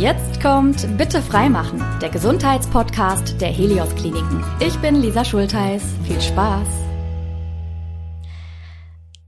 [0.00, 4.42] Jetzt kommt Bitte freimachen, der Gesundheitspodcast der Helios Kliniken.
[4.58, 5.82] Ich bin Lisa Schultheiß.
[6.04, 6.66] Viel Spaß!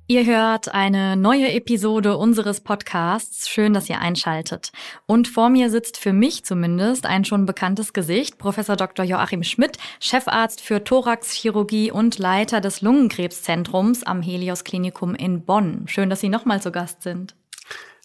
[0.07, 3.49] Ihr hört eine neue Episode unseres Podcasts.
[3.49, 4.73] Schön, dass ihr einschaltet.
[5.07, 9.05] Und vor mir sitzt für mich zumindest ein schon bekanntes Gesicht, Professor Dr.
[9.05, 15.85] Joachim Schmidt, Chefarzt für Thoraxchirurgie und Leiter des Lungenkrebszentrums am Helios Klinikum in Bonn.
[15.89, 17.35] Schön, dass Sie nochmal zu Gast sind.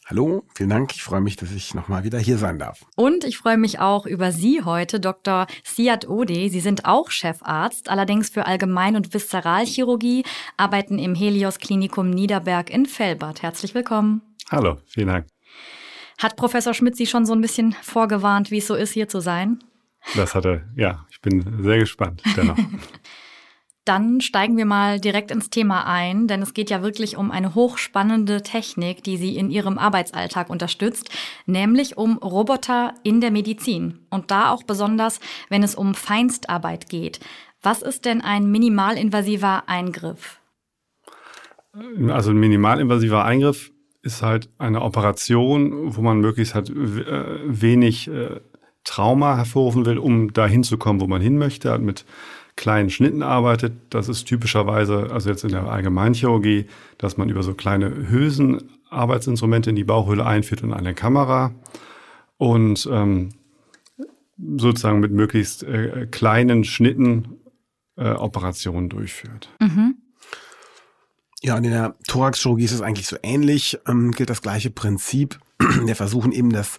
[0.10, 0.96] Hallo, vielen Dank.
[0.96, 2.84] Ich freue mich, dass ich nochmal wieder hier sein darf.
[2.96, 5.46] Und ich freue mich auch über Sie heute, Dr.
[5.64, 6.50] Siad Ode.
[6.50, 10.24] Sie sind auch Chefarzt, allerdings für Allgemein- und Viszeralchirurgie,
[10.58, 13.44] arbeiten im Helios Klinikum Niederberg in Felbert.
[13.44, 14.24] Herzlich willkommen.
[14.50, 15.28] Hallo, vielen Dank.
[16.18, 19.20] Hat Professor Schmidt Sie schon so ein bisschen vorgewarnt, wie es so ist, hier zu
[19.20, 19.60] sein?
[20.16, 22.58] Das hatte, ja, ich bin sehr gespannt dennoch.
[23.90, 27.56] Dann steigen wir mal direkt ins Thema ein, denn es geht ja wirklich um eine
[27.56, 31.10] hochspannende Technik, die Sie in Ihrem Arbeitsalltag unterstützt,
[31.48, 34.06] nämlich um Roboter in der Medizin.
[34.12, 37.20] Und da auch besonders, wenn es um Feinstarbeit geht.
[37.64, 40.40] Was ist denn ein minimalinvasiver Eingriff?
[42.10, 43.72] Also ein minimalinvasiver Eingriff
[44.04, 48.40] ist halt eine Operation, wo man möglichst halt äh, wenig äh,
[48.84, 52.06] Trauma hervorrufen will, um dahin zu kommen, wo man hin möchte, halt mit
[52.60, 53.74] kleinen Schnitten arbeitet.
[53.90, 56.66] Das ist typischerweise, also jetzt in der Allgemeinchirurgie,
[56.98, 61.54] dass man über so kleine Hülsen Arbeitsinstrumente in die Bauchhöhle einführt und eine Kamera
[62.38, 63.30] und ähm,
[64.58, 67.38] sozusagen mit möglichst äh, kleinen Schnitten
[67.96, 69.50] äh, Operationen durchführt.
[69.62, 69.96] Mhm.
[71.42, 75.40] Ja, und in der Thoraxchirurgie ist es eigentlich so ähnlich, ähm, gilt das gleiche Prinzip.
[75.60, 76.78] Wir versuchen eben das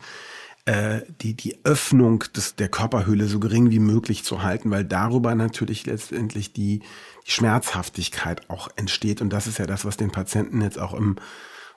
[0.70, 5.34] äh, die, die Öffnung des, der Körperhöhle so gering wie möglich zu halten, weil darüber
[5.34, 6.78] natürlich letztendlich die,
[7.26, 9.20] die Schmerzhaftigkeit auch entsteht.
[9.20, 11.16] Und das ist ja das, was den Patienten jetzt auch im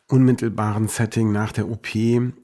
[0.07, 1.87] unmittelbaren Setting nach der OP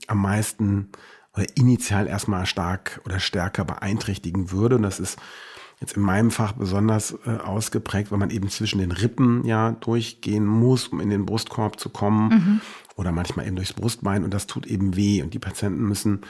[0.07, 0.89] am meisten
[1.35, 4.77] oder initial erstmal stark oder stärker beeinträchtigen würde.
[4.77, 5.19] Und das ist
[5.79, 10.47] jetzt in meinem Fach besonders äh, ausgeprägt, weil man eben zwischen den Rippen ja durchgehen
[10.47, 12.29] muss, um in den Brustkorb zu kommen.
[12.29, 12.61] Mhm
[12.99, 15.21] oder manchmal eben durchs Brustbein und das tut eben weh.
[15.23, 16.21] Und die Patienten müssen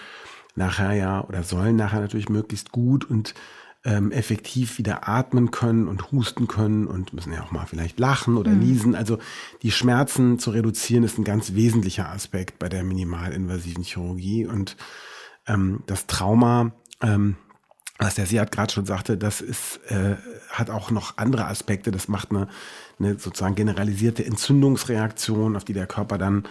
[0.55, 3.33] nachher ja oder sollen nachher natürlich möglichst gut und
[3.83, 8.37] ähm, effektiv wieder atmen können und husten können und müssen ja auch mal vielleicht lachen
[8.37, 8.59] oder mhm.
[8.59, 8.93] niesen.
[8.93, 9.17] Also
[9.63, 14.77] die Schmerzen zu reduzieren ist ein ganz wesentlicher Aspekt bei der minimalinvasiven Chirurgie und
[15.47, 16.71] ähm, das Trauma,
[17.01, 17.35] ähm,
[17.99, 20.15] was der Seat gerade schon sagte, das ist, äh,
[20.49, 21.91] hat auch noch andere Aspekte.
[21.91, 22.47] Das macht eine
[22.99, 26.43] eine sozusagen generalisierte Entzündungsreaktion, auf die der Körper dann,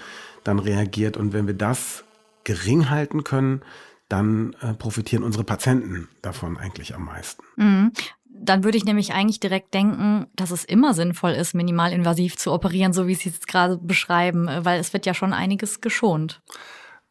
[0.45, 1.17] dann reagiert.
[1.17, 2.05] Und wenn wir das
[2.45, 3.63] gering halten können,
[4.09, 7.43] dann äh, profitieren unsere Patienten davon eigentlich am meisten.
[7.57, 7.93] Mhm.
[8.41, 12.93] Dann würde ich nämlich eigentlich direkt denken, dass es immer sinnvoll ist, minimalinvasiv zu operieren,
[12.93, 16.41] so wie Sie es jetzt gerade beschreiben, weil es wird ja schon einiges geschont.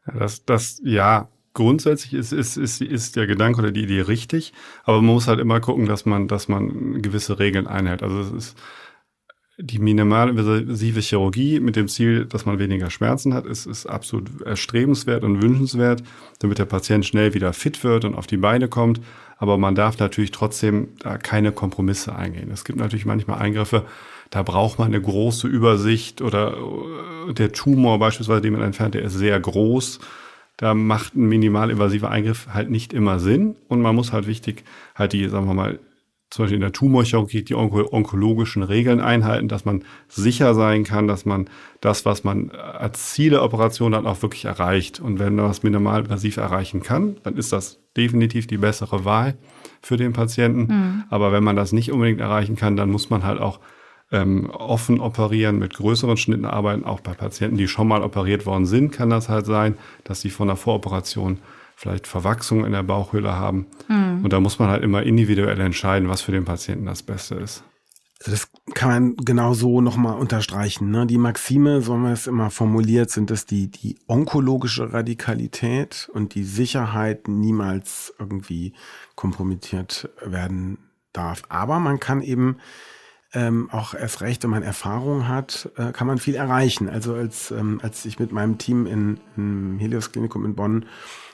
[0.06, 1.28] Das, das, ja,
[1.58, 4.54] grundsätzlich ist, ist, ist, ist der Gedanke oder die Idee richtig,
[4.84, 8.04] aber man muss halt immer gucken, dass man, dass man gewisse Regeln einhält.
[8.04, 8.58] Also es ist,
[9.58, 15.24] die minimalinvasive Chirurgie mit dem Ziel, dass man weniger Schmerzen hat, ist, ist absolut erstrebenswert
[15.24, 16.04] und wünschenswert,
[16.38, 19.02] damit der Patient schnell wieder fit wird und auf die Beine kommt.
[19.40, 22.52] Aber man darf natürlich trotzdem da keine Kompromisse eingehen.
[22.52, 23.84] Es gibt natürlich manchmal Eingriffe,
[24.30, 26.56] da braucht man eine große Übersicht oder
[27.28, 30.00] äh, der Tumor beispielsweise, den man entfernt, der ist sehr groß.
[30.58, 34.64] Da macht ein minimalinvasiver Eingriff halt nicht immer Sinn und man muss halt wichtig
[34.96, 35.80] halt die, sagen wir mal,
[36.30, 41.26] zum Beispiel in der Tumorchirurgie die onkologischen Regeln einhalten, dass man sicher sein kann, dass
[41.26, 45.00] man das, was man als Ziel der Operation dann auch wirklich erreicht.
[45.00, 49.38] Und wenn man das minimalinvasiv erreichen kann, dann ist das definitiv die bessere Wahl
[49.82, 50.68] für den Patienten.
[50.68, 51.04] Mhm.
[51.10, 53.62] Aber wenn man das nicht unbedingt erreichen kann, dann muss man halt auch
[54.12, 56.86] ähm, offen operieren, mit größeren Schnitten arbeiten.
[56.86, 60.30] Auch bei Patienten, die schon mal operiert worden sind, kann das halt sein, dass sie
[60.30, 61.40] von der Voroperation
[61.76, 63.68] vielleicht Verwachsungen in der Bauchhöhle haben.
[63.88, 64.24] Mhm.
[64.24, 67.64] Und da muss man halt immer individuell entscheiden, was für den Patienten das Beste ist.
[68.20, 70.90] Also das kann man genau so nochmal unterstreichen.
[70.90, 71.06] Ne?
[71.06, 76.34] Die Maxime, so haben wir es immer formuliert, sind es die, die onkologische Radikalität und
[76.34, 78.74] die Sicherheit niemals irgendwie
[79.16, 80.80] kompromittiert werden
[81.14, 81.44] darf.
[81.50, 82.58] Aber man kann eben
[83.38, 86.90] ähm, auch erst recht, wenn man Erfahrung hat, äh, kann man viel erreichen.
[86.90, 90.86] Also als, ähm, als ich mit meinem Team in, im Helios Klinikum in Bonn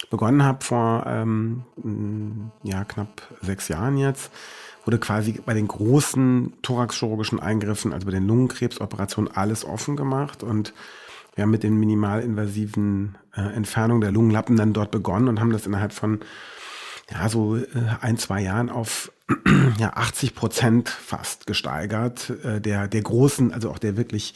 [0.10, 1.64] begonnen habe vor ähm,
[2.62, 4.32] ja, knapp sechs Jahren jetzt,
[4.84, 10.74] wurde quasi bei den großen thoraxchirurgischen Eingriffen, also bei den Lungenkrebsoperationen, alles offen gemacht und
[11.36, 15.66] wir haben mit den minimalinvasiven äh, Entfernungen der Lungenlappen dann dort begonnen und haben das
[15.66, 16.20] innerhalb von
[17.10, 17.64] ja, so äh,
[18.02, 19.10] ein, zwei Jahren auf
[19.78, 24.34] ja 80 Prozent fast gesteigert äh, der der großen, also auch der wirklich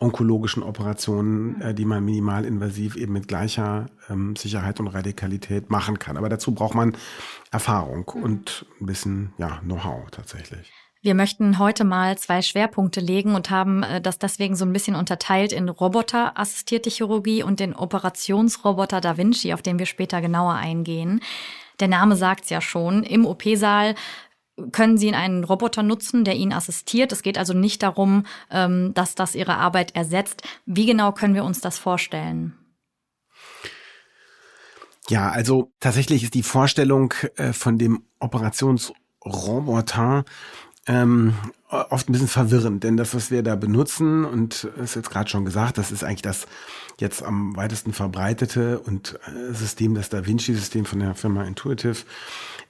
[0.00, 6.16] onkologischen Operationen, äh, die man minimalinvasiv eben mit gleicher ähm, Sicherheit und Radikalität machen kann.
[6.16, 6.96] Aber dazu braucht man
[7.50, 10.72] Erfahrung und ein bisschen ja Know-how tatsächlich.
[11.02, 14.96] Wir möchten heute mal zwei Schwerpunkte legen und haben äh, das deswegen so ein bisschen
[14.96, 21.20] unterteilt in roboterassistierte Chirurgie und den Operationsroboter Da Vinci, auf den wir später genauer eingehen.
[21.80, 23.02] Der Name sagt's ja schon.
[23.02, 23.94] Im OP-Saal
[24.72, 27.12] können Sie einen Roboter nutzen, der Ihnen assistiert.
[27.12, 30.42] Es geht also nicht darum, ähm, dass das Ihre Arbeit ersetzt.
[30.66, 32.54] Wie genau können wir uns das vorstellen?
[35.08, 40.24] Ja, also tatsächlich ist die Vorstellung äh, von dem Operationsroboter
[40.86, 41.34] ähm,
[41.68, 45.44] oft ein bisschen verwirrend, denn das, was wir da benutzen, und ist jetzt gerade schon
[45.44, 46.46] gesagt, das ist eigentlich das
[46.98, 51.98] jetzt am weitesten verbreitete und äh, System, das Da Vinci-System von der Firma Intuitive,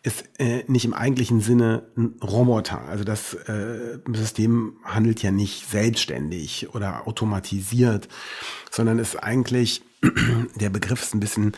[0.03, 2.81] ist äh, nicht im eigentlichen Sinne ein Roboter.
[2.89, 8.09] Also das äh, System handelt ja nicht selbstständig oder automatisiert,
[8.71, 9.83] sondern ist eigentlich,
[10.55, 11.53] der Begriff ist ein bisschen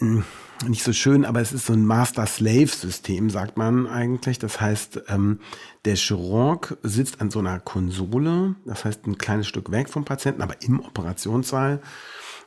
[0.00, 0.24] hm,
[0.66, 4.40] nicht so schön, aber es ist so ein Master-Slave-System, sagt man eigentlich.
[4.40, 5.40] Das heißt, ähm,
[5.84, 10.42] der Chirurg sitzt an so einer Konsole, das heißt ein kleines Stück weg vom Patienten,
[10.42, 11.80] aber im Operationssaal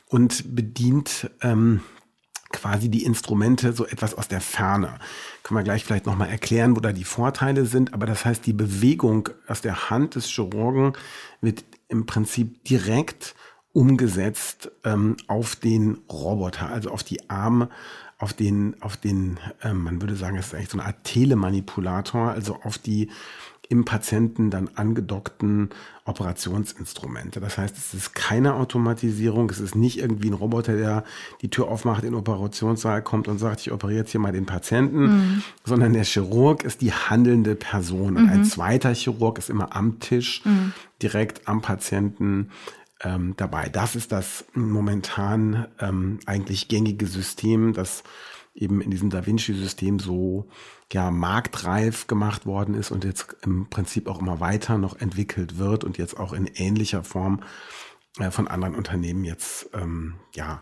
[0.08, 1.82] und bedient ähm,
[2.52, 5.00] quasi die Instrumente so etwas aus der Ferne.
[5.44, 7.94] Können wir gleich vielleicht nochmal erklären, wo da die Vorteile sind.
[7.94, 10.94] Aber das heißt, die Bewegung aus der Hand des Chirurgen
[11.42, 13.36] wird im Prinzip direkt
[13.74, 17.70] umgesetzt ähm, auf den Roboter, also auf die Arme,
[18.18, 22.32] auf den, auf den, ähm, man würde sagen, es ist eigentlich so eine Art Telemanipulator,
[22.32, 23.10] also auf die
[23.72, 25.70] im Patienten dann angedockten
[26.04, 27.40] Operationsinstrumente.
[27.40, 31.06] Das heißt, es ist keine Automatisierung, es ist nicht irgendwie ein Roboter, der
[31.42, 34.46] die Tür aufmacht, in den Operationssaal kommt und sagt, ich operiere jetzt hier mal den
[34.46, 35.44] Patienten, mhm.
[35.64, 38.18] sondern der Chirurg ist die handelnde Person.
[38.18, 38.30] Und mhm.
[38.30, 40.74] ein zweiter Chirurg ist immer am Tisch, mhm.
[41.02, 42.50] direkt am Patienten
[43.02, 43.70] ähm, dabei.
[43.70, 48.04] Das ist das momentan ähm, eigentlich gängige System, das
[48.54, 50.50] eben in diesem Da Vinci-System so
[50.94, 55.84] ja marktreif gemacht worden ist und jetzt im Prinzip auch immer weiter noch entwickelt wird
[55.84, 57.42] und jetzt auch in ähnlicher Form
[58.20, 60.62] äh, von anderen Unternehmen jetzt ähm, ja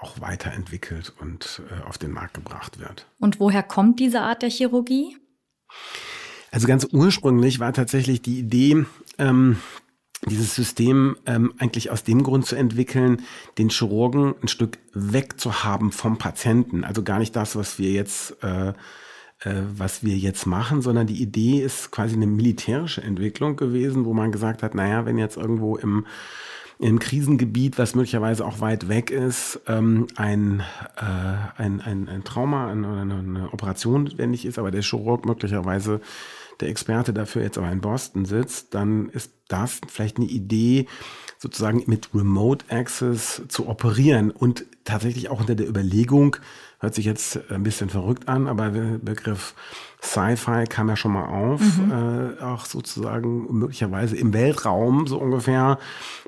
[0.00, 3.06] auch weiterentwickelt und äh, auf den Markt gebracht wird.
[3.18, 5.16] Und woher kommt diese Art der Chirurgie?
[6.50, 8.84] Also ganz ursprünglich war tatsächlich die Idee,
[9.18, 9.56] ähm,
[10.26, 13.22] dieses System ähm, eigentlich aus dem Grund zu entwickeln,
[13.58, 16.84] den Chirurgen ein Stück wegzuhaben vom Patienten.
[16.84, 18.72] Also gar nicht das, was wir jetzt, äh,
[19.76, 24.32] was wir jetzt machen, sondern die Idee ist quasi eine militärische Entwicklung gewesen, wo man
[24.32, 26.06] gesagt hat, naja, wenn jetzt irgendwo im
[26.80, 30.60] im Krisengebiet, was möglicherweise auch weit weg ist, ähm, ein,
[30.96, 36.00] äh, ein, ein, ein Trauma eine, eine Operation notwendig ist, aber der Chirurg möglicherweise
[36.60, 40.86] der Experte dafür jetzt aber in Boston sitzt, dann ist das vielleicht eine Idee,
[41.38, 46.36] sozusagen mit Remote Access zu operieren und tatsächlich auch unter der Überlegung,
[46.84, 49.54] hört sich jetzt ein bisschen verrückt an, aber der Begriff
[50.02, 52.36] Sci-Fi kam ja schon mal auf, mhm.
[52.38, 55.78] äh, auch sozusagen möglicherweise im Weltraum so ungefähr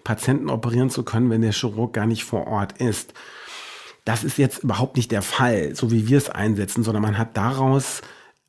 [0.03, 3.13] Patienten operieren zu können, wenn der Chirurg gar nicht vor Ort ist.
[4.07, 7.37] Das ist jetzt überhaupt nicht der Fall, so wie wir es einsetzen, sondern man hat
[7.37, 8.01] daraus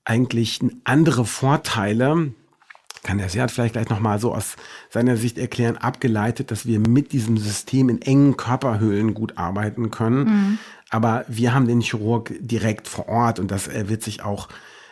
[0.06, 2.32] eigentlich andere Vorteile,
[3.04, 4.56] kann der Seat vielleicht gleich nochmal so aus
[4.90, 10.24] seiner Sicht erklären, abgeleitet, dass wir mit diesem System in engen Körperhöhlen gut arbeiten können.
[10.24, 10.60] Mhm.
[10.90, 14.48] Aber wir haben den Chirurg direkt vor Ort und das wird sich auch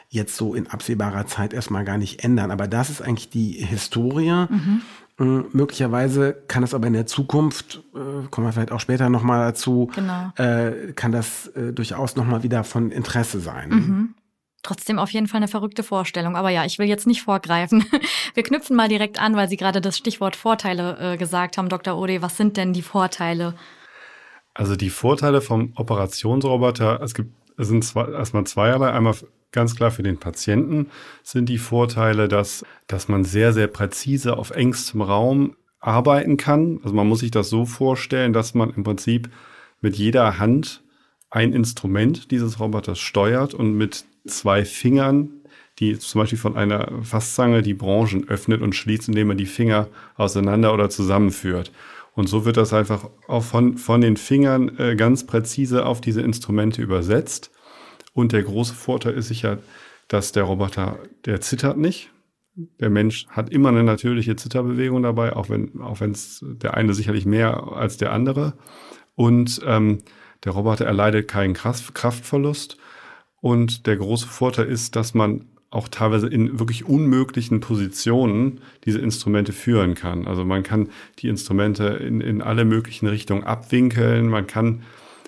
[0.10, 2.52] jetzt so in absehbarer Zeit erstmal gar nicht ändern.
[2.52, 4.48] Aber das ist eigentlich die Historie.
[4.50, 4.82] Mhm.
[5.18, 9.46] Hm, möglicherweise kann es aber in der Zukunft, äh, kommen wir vielleicht auch später nochmal
[9.46, 10.32] dazu, genau.
[10.36, 13.70] äh, kann das äh, durchaus nochmal wieder von Interesse sein.
[13.70, 14.16] Mhm.
[14.62, 16.36] Trotzdem auf jeden Fall eine verrückte Vorstellung.
[16.36, 17.86] Aber ja, ich will jetzt nicht vorgreifen.
[18.34, 21.96] Wir knüpfen mal direkt an, weil Sie gerade das Stichwort Vorteile äh, gesagt haben, Dr.
[21.98, 22.22] Ode.
[22.24, 23.54] Was sind denn die Vorteile?
[24.56, 28.92] Also die Vorteile vom Operationsroboter, es gibt es sind zwei, erstmal zweierlei.
[28.92, 29.16] Einmal
[29.52, 30.88] ganz klar für den Patienten
[31.24, 36.80] sind die Vorteile, dass, dass man sehr, sehr präzise auf engstem Raum arbeiten kann.
[36.84, 39.30] Also man muss sich das so vorstellen, dass man im Prinzip
[39.82, 40.84] mit jeder Hand
[41.30, 45.30] ein Instrument dieses Roboters steuert und mit zwei Fingern,
[45.80, 49.88] die zum Beispiel von einer Fasszange die Branchen öffnet und schließt, indem man die Finger
[50.16, 51.72] auseinander oder zusammenführt.
[52.16, 56.22] Und so wird das einfach auch von, von den Fingern äh, ganz präzise auf diese
[56.22, 57.52] Instrumente übersetzt.
[58.14, 59.60] Und der große Vorteil ist sicher,
[60.08, 62.12] dass der Roboter, der zittert nicht.
[62.80, 66.94] Der Mensch hat immer eine natürliche Zitterbewegung dabei, auch wenn auch wenn es der eine
[66.94, 68.54] sicherlich mehr als der andere.
[69.16, 70.00] Und ähm,
[70.46, 72.78] der Roboter erleidet keinen Kraftverlust
[73.42, 79.52] und der große Vorteil ist, dass man auch teilweise in wirklich unmöglichen Positionen diese Instrumente
[79.52, 80.26] führen kann.
[80.26, 80.90] Also man kann
[81.20, 84.30] die Instrumente in, in alle möglichen Richtungen abwinkeln.
[84.30, 84.84] Man kann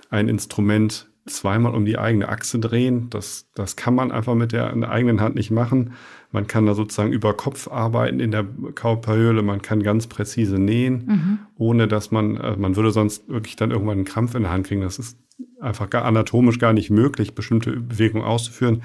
[0.10, 3.10] ein Instrument zweimal um die eigene Achse drehen.
[3.10, 5.94] Das, das kann man einfach mit der, der eigenen Hand nicht machen.
[6.32, 9.44] Man kann da sozusagen über Kopf arbeiten in der Körperhöhle.
[9.44, 11.40] Man kann ganz präzise nähen, mhm.
[11.58, 14.68] ohne dass man, also man würde sonst wirklich dann irgendwann einen Krampf in der Hand
[14.68, 14.82] kriegen.
[14.82, 15.18] Das ist
[15.60, 18.82] einfach gar anatomisch gar nicht möglich, bestimmte Bewegungen auszuführen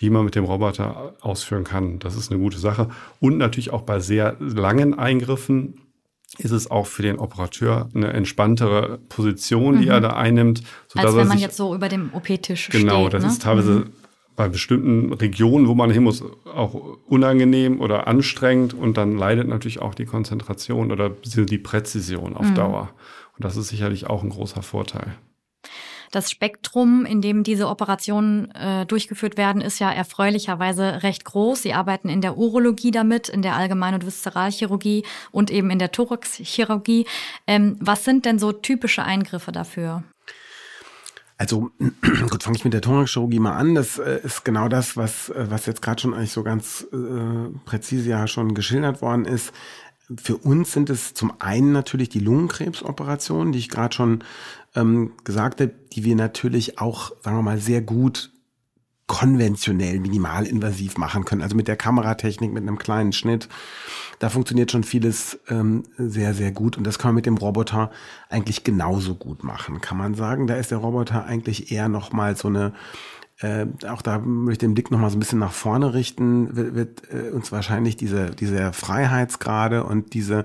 [0.00, 1.98] die man mit dem Roboter ausführen kann.
[1.98, 2.88] Das ist eine gute Sache.
[3.20, 5.80] Und natürlich auch bei sehr langen Eingriffen
[6.38, 9.90] ist es auch für den Operateur eine entspanntere Position, die mhm.
[9.90, 10.62] er da einnimmt.
[10.94, 12.80] Als wenn man jetzt so über dem OP-Tisch steht.
[12.80, 13.28] Genau, das ne?
[13.30, 13.92] ist teilweise mhm.
[14.36, 16.74] bei bestimmten Regionen, wo man hin muss, auch
[17.06, 22.54] unangenehm oder anstrengend und dann leidet natürlich auch die Konzentration oder die Präzision auf mhm.
[22.54, 22.90] Dauer.
[23.36, 25.16] Und das ist sicherlich auch ein großer Vorteil.
[26.10, 31.62] Das Spektrum, in dem diese Operationen äh, durchgeführt werden, ist ja erfreulicherweise recht groß.
[31.62, 35.92] Sie arbeiten in der Urologie damit, in der Allgemein- und Viszeralchirurgie und eben in der
[35.92, 37.06] Thoraxchirurgie.
[37.46, 40.02] Ähm, was sind denn so typische Eingriffe dafür?
[41.40, 41.70] Also
[42.28, 43.74] gut, fange ich mit der Thoraxchirurgie mal an.
[43.74, 47.56] Das äh, ist genau das, was, äh, was jetzt gerade schon eigentlich so ganz äh,
[47.64, 49.52] präzise ja schon geschildert worden ist.
[50.16, 54.24] Für uns sind es zum einen natürlich die Lungenkrebsoperationen, die ich gerade schon
[54.74, 58.30] ähm, gesagt habe, die wir natürlich auch, sagen wir mal, sehr gut
[59.10, 61.42] konventionell minimalinvasiv machen können.
[61.42, 63.48] Also mit der Kameratechnik, mit einem kleinen Schnitt.
[64.20, 66.78] Da funktioniert schon vieles ähm, sehr, sehr gut.
[66.78, 67.90] Und das kann man mit dem Roboter
[68.28, 70.46] eigentlich genauso gut machen, kann man sagen.
[70.46, 72.72] Da ist der Roboter eigentlich eher nochmal so eine
[73.40, 76.74] äh, auch da möchte ich den Blick nochmal so ein bisschen nach vorne richten, wird,
[76.74, 80.44] wird äh, uns wahrscheinlich diese, diese Freiheitsgrade und diese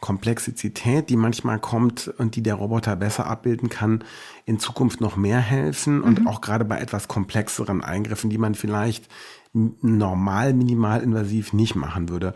[0.00, 4.02] Komplexität, die manchmal kommt und die der Roboter besser abbilden kann,
[4.46, 6.26] in Zukunft noch mehr helfen und mhm.
[6.26, 9.08] auch gerade bei etwas komplexeren Eingriffen, die man vielleicht
[9.52, 12.34] normal minimalinvasiv nicht machen würde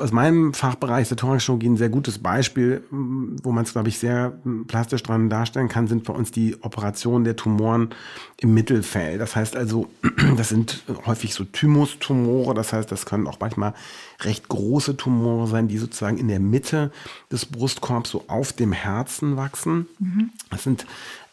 [0.00, 4.36] aus meinem Fachbereich der Thoraxchirurgie ein sehr gutes Beispiel, wo man es, glaube ich, sehr
[4.66, 7.90] plastisch dran darstellen kann, sind bei uns die Operationen der Tumoren
[8.38, 9.20] im Mittelfeld.
[9.20, 9.88] Das heißt also,
[10.36, 13.74] das sind häufig so Thymustumore, das heißt, das können auch manchmal
[14.22, 16.90] recht große Tumore sein, die sozusagen in der Mitte
[17.30, 19.86] des Brustkorbs so auf dem Herzen wachsen.
[20.00, 20.30] Mhm.
[20.50, 20.84] Das sind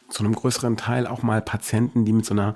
[0.09, 2.53] zu einem größeren Teil auch mal Patienten, die mit so einer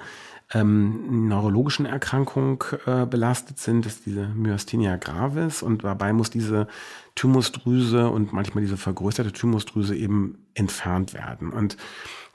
[0.54, 6.68] ähm, neurologischen Erkrankung äh, belastet sind, das ist diese Myasthenia gravis und dabei muss diese
[7.16, 11.52] Thymusdrüse und manchmal diese vergrößerte Thymusdrüse eben entfernt werden.
[11.52, 11.78] Und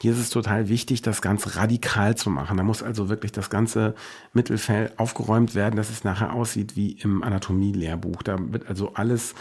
[0.00, 2.57] hier ist es total wichtig, das ganz radikal zu machen.
[2.57, 3.95] Da muss also wirklich das ganze
[4.33, 8.23] Mittelfeld aufgeräumt werden, dass es nachher aussieht wie im Anatomie-Lehrbuch.
[8.23, 9.35] Da wird also alles,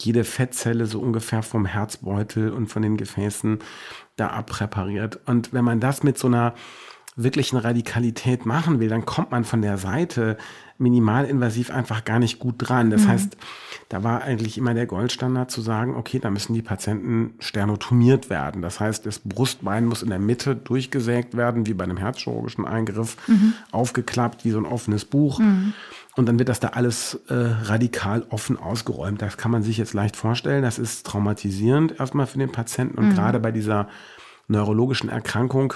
[0.00, 3.58] jede Fettzelle so ungefähr vom Herzbeutel und von den Gefäßen
[4.14, 5.18] da abpräpariert.
[5.26, 6.54] Und wenn man das mit so einer
[7.16, 10.36] wirklichen Radikalität machen will, dann kommt man von der Seite
[10.78, 12.90] minimalinvasiv einfach gar nicht gut dran.
[12.90, 13.08] Das mhm.
[13.08, 13.36] heißt,
[13.88, 18.60] da war eigentlich immer der Goldstandard zu sagen, okay, da müssen die Patienten sternotomiert werden.
[18.60, 23.16] Das heißt, das Brustbein muss in der Mitte durchgesägt werden, wie bei einem herzchirurgischen Eingriff,
[23.28, 23.52] mhm.
[23.70, 25.38] aufgeklappt wie so ein offenes Buch.
[25.38, 25.74] Mhm.
[26.16, 29.22] Und dann wird das da alles äh, radikal offen ausgeräumt.
[29.22, 30.62] Das kann man sich jetzt leicht vorstellen.
[30.62, 32.98] Das ist traumatisierend erstmal für den Patienten.
[32.98, 33.14] Und mhm.
[33.14, 33.88] gerade bei dieser
[34.48, 35.74] neurologischen Erkrankung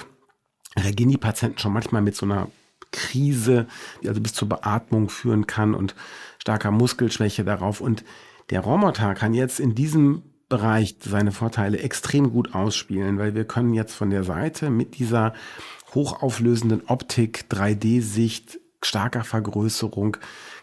[0.77, 2.49] reagieren die Patienten schon manchmal mit so einer
[2.91, 3.67] Krise,
[4.01, 5.95] die also bis zur Beatmung führen kann und
[6.39, 7.81] starker Muskelschwäche darauf.
[7.81, 8.03] Und
[8.49, 13.73] der Roboter kann jetzt in diesem Bereich seine Vorteile extrem gut ausspielen, weil wir können
[13.73, 15.33] jetzt von der Seite mit dieser
[15.93, 20.17] hochauflösenden Optik, 3D-Sicht, starker Vergrößerung,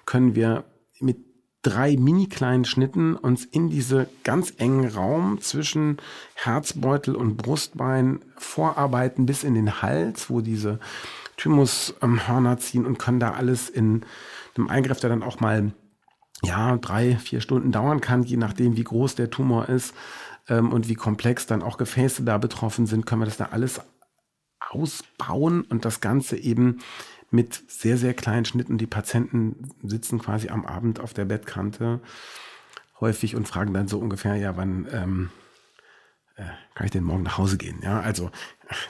[0.04, 0.64] können wir
[0.98, 1.18] mit
[1.66, 5.96] drei mini kleinen Schnitten uns in diese ganz engen Raum zwischen
[6.34, 10.78] Herzbeutel und Brustbein vorarbeiten bis in den Hals, wo diese
[11.36, 14.04] Thymushörner ziehen und können da alles in
[14.56, 15.72] einem Eingriff, der dann auch mal
[16.42, 19.92] ja, drei, vier Stunden dauern kann, je nachdem, wie groß der Tumor ist
[20.48, 23.80] ähm, und wie komplex dann auch Gefäße da betroffen sind, können wir das da alles
[24.70, 26.78] ausbauen und das Ganze eben
[27.30, 28.78] mit sehr, sehr kleinen Schnitten.
[28.78, 32.00] Die Patienten sitzen quasi am Abend auf der Bettkante
[33.00, 35.30] häufig und fragen dann so ungefähr, ja, wann ähm,
[36.36, 37.80] äh, kann ich denn morgen nach Hause gehen?
[37.82, 38.30] Ja, also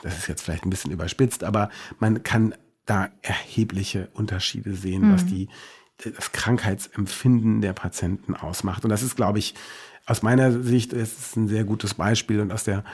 [0.02, 5.14] das ist jetzt vielleicht ein bisschen überspitzt, aber man kann da erhebliche Unterschiede sehen, mhm.
[5.14, 5.48] was die
[6.04, 8.84] das Krankheitsempfinden der Patienten ausmacht.
[8.84, 9.54] Und das ist, glaube ich,
[10.04, 12.84] aus meiner Sicht ist es ein sehr gutes Beispiel und aus der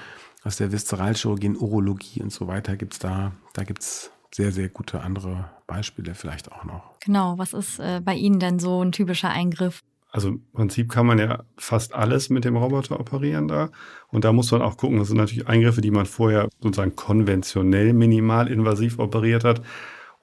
[0.44, 5.50] aus der Viszeralchirurgie, Urologie und so weiter gibt's da, da gibt's sehr, sehr gute andere
[5.66, 6.98] Beispiele vielleicht auch noch.
[7.00, 9.82] Genau, was ist äh, bei Ihnen denn so ein typischer Eingriff?
[10.10, 13.70] Also im Prinzip kann man ja fast alles mit dem Roboter operieren da.
[14.08, 17.94] Und da muss man auch gucken, das sind natürlich Eingriffe, die man vorher sozusagen konventionell
[17.94, 19.62] minimal invasiv operiert hat.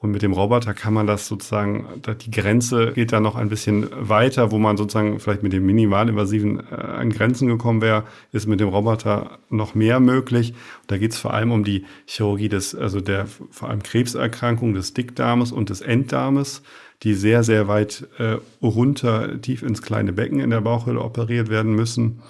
[0.02, 1.86] Und mit dem Roboter kann man das sozusagen,
[2.22, 6.62] die Grenze geht da noch ein bisschen weiter, wo man sozusagen vielleicht mit dem minimalinvasiven
[6.72, 10.54] äh, an Grenzen gekommen wäre, ist mit dem Roboter noch mehr möglich.
[10.88, 14.94] Da geht es vor allem um die Chirurgie des, also der vor allem Krebserkrankung des
[14.94, 16.64] Dickdarmes und des Enddarmes,
[17.04, 21.74] die sehr, sehr weit äh, runter, tief ins kleine Becken in der Bauchhöhle operiert werden
[21.76, 22.22] müssen.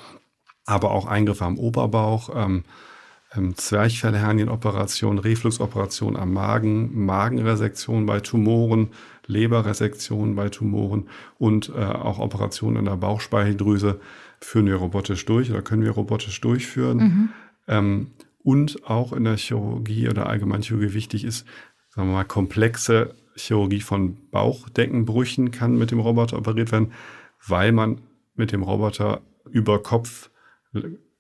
[0.66, 2.32] Aber auch Eingriffe am Oberbauch.
[2.36, 2.64] Ähm,
[3.36, 8.90] ähm, Zwerchfellhernien-Operation, Refluxoperation am Magen, Magenresektion bei Tumoren,
[9.28, 11.08] Leberresektion bei Tumoren
[11.38, 14.00] und äh, auch Operationen in der Bauchspeicheldrüse
[14.42, 16.98] führen wir robotisch durch oder können wir robotisch durchführen.
[16.98, 17.30] Mhm.
[17.68, 18.08] Ähm,
[18.42, 21.46] und auch in der Chirurgie oder Allgemeinchirurgie wichtig ist,
[21.90, 26.94] sagen wir mal, komplexe Chirurgie von Bauchdeckenbrüchen kann mit dem Roboter operiert werden,
[27.46, 28.02] weil man
[28.36, 29.22] mit dem Roboter
[29.52, 30.30] über Kopf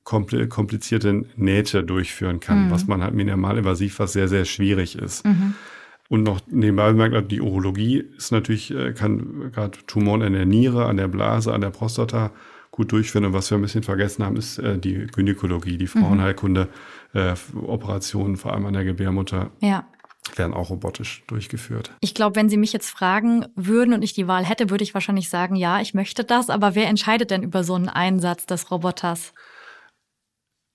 [0.09, 2.71] komplizierte Nähte durchführen kann, mhm.
[2.71, 5.25] was man halt minimalinvasiv, was sehr, sehr schwierig ist.
[5.25, 5.53] Mhm.
[6.09, 10.85] Und noch nebenbei bemerkt, die Urologie ist natürlich, äh, kann gerade Tumoren in der Niere,
[10.85, 12.31] an der Blase, an der Prostata
[12.71, 13.25] gut durchführen.
[13.25, 16.01] Und was wir ein bisschen vergessen haben, ist äh, die Gynäkologie, die mhm.
[16.01, 16.67] Frauenheilkunde,
[17.13, 19.51] äh, Operationen, vor allem an der Gebärmutter.
[19.61, 19.85] Ja
[20.37, 21.91] werden auch robotisch durchgeführt.
[22.01, 24.93] Ich glaube, wenn Sie mich jetzt fragen würden und ich die Wahl hätte, würde ich
[24.93, 26.49] wahrscheinlich sagen, ja, ich möchte das.
[26.49, 29.33] Aber wer entscheidet denn über so einen Einsatz des Roboters?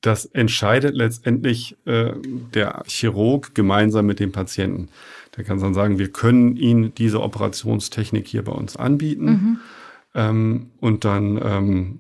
[0.05, 2.13] Das entscheidet letztendlich äh,
[2.53, 4.89] der Chirurg gemeinsam mit dem Patienten.
[5.37, 9.25] Der kann dann sagen, wir können Ihnen diese Operationstechnik hier bei uns anbieten.
[9.25, 9.59] Mhm.
[10.15, 11.99] Ähm, und dann, ähm,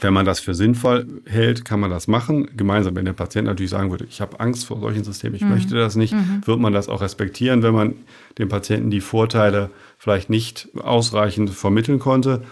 [0.00, 2.50] wenn man das für sinnvoll hält, kann man das machen.
[2.58, 5.48] Gemeinsam, wenn der Patient natürlich sagen würde, ich habe Angst vor solchen Systemen, ich mhm.
[5.48, 6.42] möchte das nicht, mhm.
[6.44, 7.94] wird man das auch respektieren, wenn man
[8.36, 12.42] dem Patienten die Vorteile vielleicht nicht ausreichend vermitteln konnte.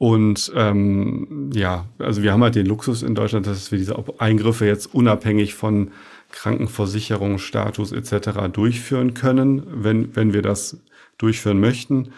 [0.00, 4.64] Und ähm, ja, also wir haben halt den Luxus in Deutschland, dass wir diese Eingriffe
[4.64, 5.90] jetzt unabhängig von
[6.32, 8.48] Krankenversicherungsstatus etc.
[8.50, 10.78] durchführen können, wenn, wenn wir das
[11.18, 12.12] durchführen möchten.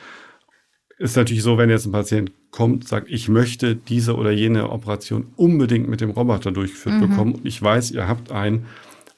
[0.99, 5.33] Ist natürlich so, wenn jetzt ein Patient kommt, sagt, ich möchte diese oder jene Operation
[5.35, 7.09] unbedingt mit dem Roboter durchgeführt mhm.
[7.09, 7.41] bekommen.
[7.43, 8.67] Ich weiß, ihr habt einen.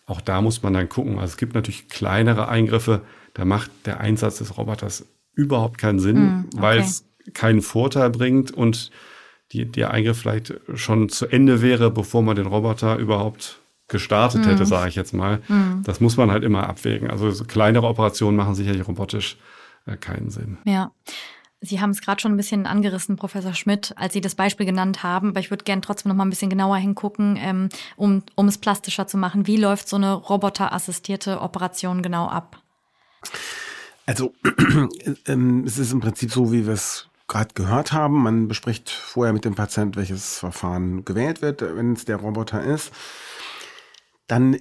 [0.06, 1.18] Auch da muss man dann gucken.
[1.18, 3.02] Also es gibt natürlich kleinere Eingriffe,
[3.34, 6.62] da macht der Einsatz des Roboters überhaupt keinen Sinn, mhm, okay.
[6.62, 8.90] weil es keinen Vorteil bringt und
[9.52, 14.50] die, der Eingriff vielleicht schon zu Ende wäre, bevor man den Roboter überhaupt gestartet mhm.
[14.50, 15.42] hätte, sage ich jetzt mal.
[15.48, 15.82] Mhm.
[15.84, 17.10] Das muss man halt immer abwägen.
[17.10, 19.36] Also so kleinere Operationen machen sicherlich robotisch
[19.86, 20.58] äh, keinen Sinn.
[20.64, 20.92] Ja.
[21.60, 25.02] Sie haben es gerade schon ein bisschen angerissen, Professor Schmidt, als Sie das Beispiel genannt
[25.02, 28.48] haben, aber ich würde gerne trotzdem noch mal ein bisschen genauer hingucken, ähm, um, um
[28.48, 29.46] es plastischer zu machen.
[29.46, 32.60] Wie läuft so eine roboterassistierte Operation genau ab?
[34.04, 34.34] Also
[35.26, 38.22] ähm, es ist im Prinzip so, wie wir es gerade gehört haben.
[38.22, 42.92] Man bespricht vorher mit dem Patient, welches Verfahren gewählt wird, wenn es der Roboter ist.
[44.26, 44.56] Dann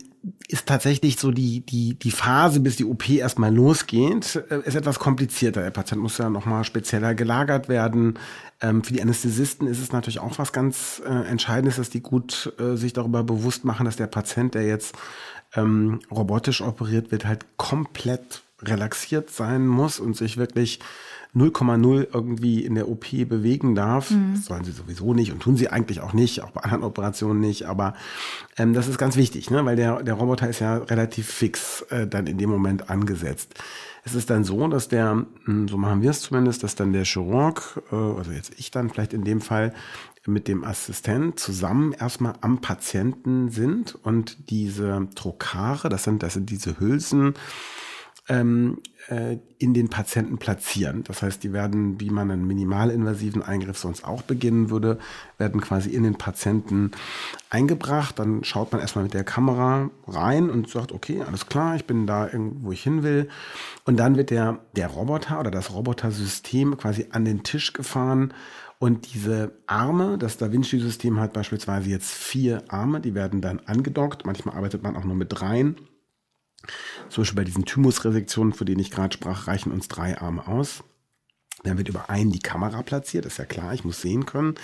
[0.47, 4.99] ist tatsächlich so die, die, die Phase, bis die OP erstmal losgeht, äh, ist etwas
[4.99, 5.61] komplizierter.
[5.61, 8.19] Der Patient muss ja nochmal spezieller gelagert werden.
[8.61, 12.53] Ähm, für die Anästhesisten ist es natürlich auch was ganz äh, Entscheidendes, dass die gut
[12.59, 14.95] äh, sich darüber bewusst machen, dass der Patient, der jetzt
[15.55, 20.79] ähm, robotisch operiert wird, halt komplett relaxiert sein muss und sich wirklich
[21.35, 24.11] 0,0 irgendwie in der OP bewegen darf.
[24.11, 24.33] Mhm.
[24.35, 27.39] Das sollen sie sowieso nicht und tun sie eigentlich auch nicht, auch bei anderen Operationen
[27.39, 27.65] nicht.
[27.65, 27.95] Aber
[28.57, 29.65] ähm, das ist ganz wichtig, ne?
[29.65, 33.55] weil der, der Roboter ist ja relativ fix äh, dann in dem Moment angesetzt.
[34.05, 37.05] Es ist dann so, dass der, hm, so machen wir es zumindest, dass dann der
[37.05, 39.73] Chirurg, äh, also jetzt ich dann vielleicht in dem Fall,
[40.25, 46.49] mit dem Assistent zusammen erstmal am Patienten sind und diese Trokare, das sind, das sind
[46.49, 47.33] diese Hülsen,
[48.29, 48.77] ähm,
[49.13, 51.03] äh, in den Patienten platzieren.
[51.05, 54.97] Das heißt, die werden, wie man einen minimalinvasiven Eingriff sonst auch beginnen würde,
[55.37, 56.91] werden quasi in den Patienten
[57.49, 58.19] eingebracht.
[58.19, 62.07] Dann schaut man erstmal mit der Kamera rein und sagt, okay, alles klar, ich bin
[62.07, 63.29] da irgendwo, wo ich hin will.
[63.85, 68.33] Und dann wird der, der Roboter oder das Robotersystem quasi an den Tisch gefahren
[68.83, 74.25] und diese Arme, das Da Vinci-System hat beispielsweise jetzt vier Arme, die werden dann angedockt.
[74.25, 75.77] Manchmal arbeitet man auch nur mit dreien.
[77.09, 80.83] Zum Beispiel bei diesen Thymusresektionen, für denen ich gerade sprach, reichen uns drei Arme aus.
[81.63, 84.55] Dann wird über einen die Kamera platziert, ist ja klar, ich muss sehen können.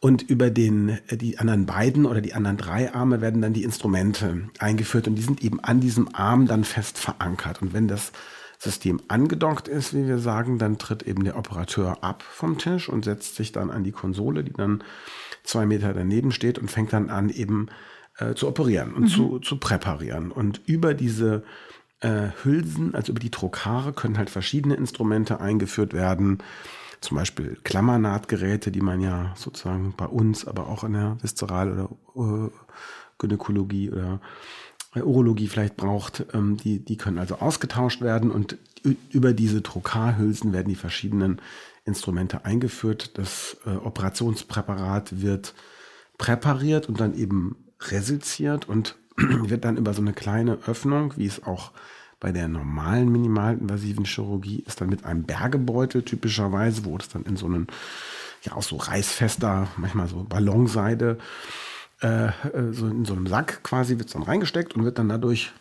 [0.00, 3.64] Und über den, äh, die anderen beiden oder die anderen drei Arme werden dann die
[3.64, 7.62] Instrumente eingeführt und die sind eben an diesem Arm dann fest verankert.
[7.62, 8.12] Und wenn das
[8.58, 13.04] System angedockt ist, wie wir sagen, dann tritt eben der Operateur ab vom Tisch und
[13.04, 14.84] setzt sich dann an die Konsole, die dann
[15.42, 17.68] zwei Meter daneben steht und fängt dann an, eben
[18.18, 19.08] äh, zu operieren und mhm.
[19.08, 20.30] zu, zu präparieren.
[20.30, 21.44] Und über diese
[22.00, 26.38] äh, Hülsen, also über die Trokare, können halt verschiedene Instrumente eingeführt werden.
[27.00, 32.46] Zum Beispiel Klammernahtgeräte, die man ja sozusagen bei uns, aber auch in der Viszeral- oder
[32.46, 32.50] äh,
[33.18, 34.20] Gynäkologie oder
[34.94, 38.58] Urologie vielleicht braucht, ähm, die, die können also ausgetauscht werden und
[39.10, 41.40] über diese Trokarhülsen werden die verschiedenen
[41.84, 43.18] Instrumente eingeführt.
[43.18, 45.54] Das äh, Operationspräparat wird
[46.18, 51.42] präpariert und dann eben resiziert und wird dann über so eine kleine Öffnung, wie es
[51.42, 51.72] auch
[52.20, 57.36] bei der normalen minimalinvasiven Chirurgie ist, dann mit einem Bergebeutel typischerweise, wo das dann in
[57.36, 57.66] so einen,
[58.42, 61.18] ja auch so reißfester, manchmal so Ballonseide,
[62.00, 65.10] äh, äh so in so einem Sack quasi wird es dann reingesteckt und wird dann
[65.10, 65.52] dadurch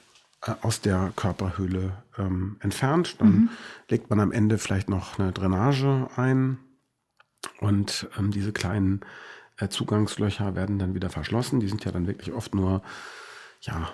[0.45, 3.19] äh, aus der Körperhöhle ähm, entfernt.
[3.19, 3.49] Dann mhm.
[3.89, 6.59] legt man am Ende vielleicht noch eine Drainage ein
[7.59, 9.01] und ähm, diese kleinen
[9.69, 11.59] Zugangslöcher werden dann wieder verschlossen.
[11.59, 12.81] Die sind ja dann wirklich oft nur
[13.61, 13.89] ja,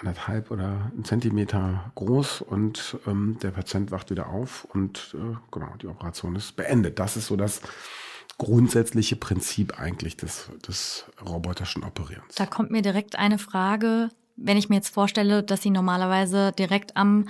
[0.00, 5.72] anderthalb oder ein Zentimeter groß und ähm, der Patient wacht wieder auf und äh, genau,
[5.80, 6.98] die Operation ist beendet.
[6.98, 7.60] Das ist so das
[8.38, 12.34] grundsätzliche Prinzip eigentlich des, des roboterischen Operierens.
[12.34, 16.96] Da kommt mir direkt eine Frage wenn ich mir jetzt vorstelle, dass sie normalerweise direkt
[16.96, 17.28] am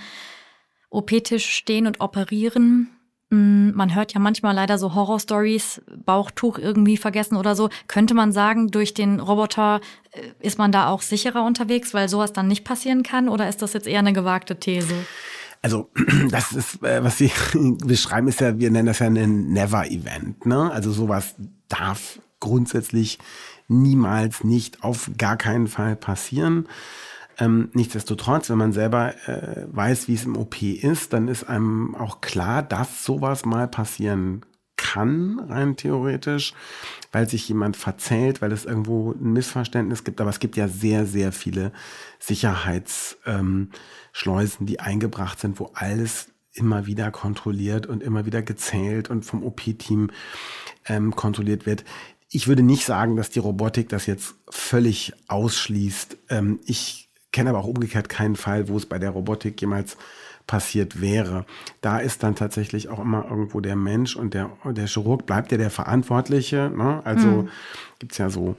[0.90, 2.88] OP-Tisch stehen und operieren,
[3.30, 7.68] man hört ja manchmal leider so Horror-Stories, Bauchtuch irgendwie vergessen oder so.
[7.86, 9.80] Könnte man sagen, durch den Roboter
[10.12, 13.28] äh, ist man da auch sicherer unterwegs, weil sowas dann nicht passieren kann?
[13.28, 14.94] Oder ist das jetzt eher eine gewagte These?
[15.60, 15.90] Also
[16.30, 17.30] das ist, äh, was Sie
[17.84, 20.46] beschreiben, ist ja, wir nennen das ja ein Never-Event.
[20.46, 20.70] Ne?
[20.72, 21.34] Also sowas
[21.68, 23.18] darf grundsätzlich
[23.66, 26.66] niemals nicht auf gar keinen Fall passieren.
[27.38, 31.94] Ähm, nichtsdestotrotz, wenn man selber äh, weiß, wie es im OP ist, dann ist einem
[31.94, 34.44] auch klar, dass sowas mal passieren
[34.77, 36.55] kann, rein theoretisch,
[37.12, 40.20] weil sich jemand verzählt, weil es irgendwo ein Missverständnis gibt.
[40.20, 41.72] Aber es gibt ja sehr, sehr viele
[42.18, 43.70] Sicherheitsschleusen,
[44.61, 49.44] ähm, die eingebracht sind, wo alles immer wieder kontrolliert und immer wieder gezählt und vom
[49.44, 50.11] OP-Team
[50.87, 51.85] ähm, kontrolliert wird.
[52.31, 56.18] Ich würde nicht sagen, dass die Robotik das jetzt völlig ausschließt.
[56.31, 57.07] Ähm, ich
[57.38, 59.96] kenne aber auch umgekehrt keinen Fall, wo es bei der Robotik jemals
[60.48, 61.44] passiert wäre.
[61.83, 65.59] Da ist dann tatsächlich auch immer irgendwo der Mensch und der, der Chirurg bleibt ja
[65.59, 66.72] der Verantwortliche.
[66.74, 67.01] Ne?
[67.05, 67.48] Also mhm.
[68.01, 68.57] gibt's ja so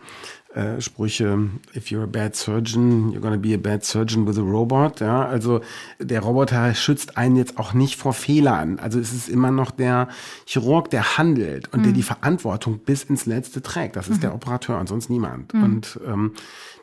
[0.55, 4.41] äh, Sprüche, if you're a bad surgeon, you're gonna be a bad surgeon with a
[4.41, 5.01] robot.
[5.01, 5.59] Ja, also
[5.99, 8.79] der Roboter schützt einen jetzt auch nicht vor Fehlern.
[8.79, 10.07] Also es ist immer noch der
[10.45, 11.83] Chirurg, der handelt und mhm.
[11.83, 13.97] der die Verantwortung bis ins Letzte trägt.
[13.97, 14.21] Das ist mhm.
[14.21, 15.53] der Operateur und sonst niemand.
[15.53, 15.63] Mhm.
[15.63, 16.33] Und ähm,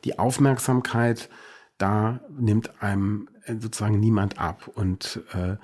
[0.05, 1.31] die Aufmerksamkeit
[1.79, 5.57] da nimmt einem äh, sozusagen niemand ab und äh,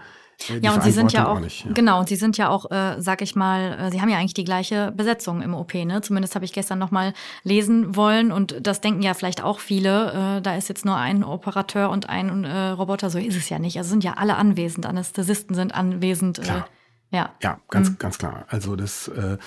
[0.51, 1.73] äh, ja, und Sie sind ja auch, auch nicht, ja.
[1.73, 4.35] genau, und Sie sind ja auch, äh, sag ich mal, äh, Sie haben ja eigentlich
[4.35, 6.01] die gleiche Besetzung im OP, ne?
[6.01, 7.13] Zumindest habe ich gestern noch mal
[7.45, 10.39] lesen wollen und das denken ja vielleicht auch viele.
[10.39, 13.59] Äh, da ist jetzt nur ein Operateur und ein äh, Roboter, so ist es ja
[13.59, 13.79] nicht.
[13.79, 16.39] Also sind ja alle anwesend, Anästhesisten sind anwesend.
[16.39, 16.69] Äh, klar.
[17.11, 17.99] ja, ja, ganz, mhm.
[17.99, 18.45] ganz klar.
[18.49, 19.39] Also das äh,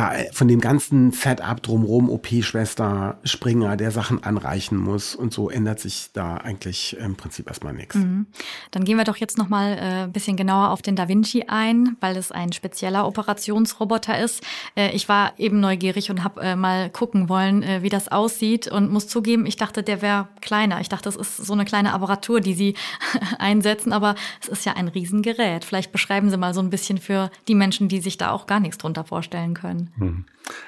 [0.00, 5.50] da äh, von dem ganzen Setup drumherum, OP-Schwester, Springer, der Sachen anreichen muss und so
[5.50, 7.96] ändert sich da eigentlich im Prinzip erstmal nichts.
[7.96, 8.26] Mhm.
[8.70, 11.96] Dann gehen wir doch jetzt nochmal äh, ein bisschen genauer auf den Da Vinci ein,
[12.00, 14.42] weil es ein spezieller Operationsroboter ist.
[14.74, 18.68] Äh, ich war eben neugierig und habe äh, mal gucken wollen, äh, wie das aussieht
[18.68, 20.80] und muss zugeben, ich dachte, der wäre kleiner.
[20.80, 22.74] Ich dachte, das ist so eine kleine Apparatur, die Sie
[23.38, 25.64] einsetzen, aber es ist ja ein Riesengerät.
[25.64, 28.60] Vielleicht beschreiben Sie mal so ein bisschen für die Menschen, die sich da auch gar
[28.60, 29.89] nichts drunter vorstellen können.
[29.96, 30.24] Hm.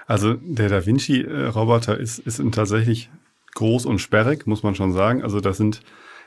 [0.07, 3.11] Also der Da Vinci-Roboter ist, ist tatsächlich
[3.55, 5.23] groß und sperrig, muss man schon sagen.
[5.23, 5.83] Also das sind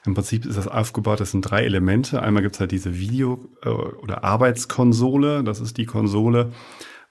[0.05, 2.21] im Prinzip ist das aufgebaut, das sind drei Elemente.
[2.21, 6.51] Einmal gibt es halt diese Video- äh, oder Arbeitskonsole, das ist die Konsole,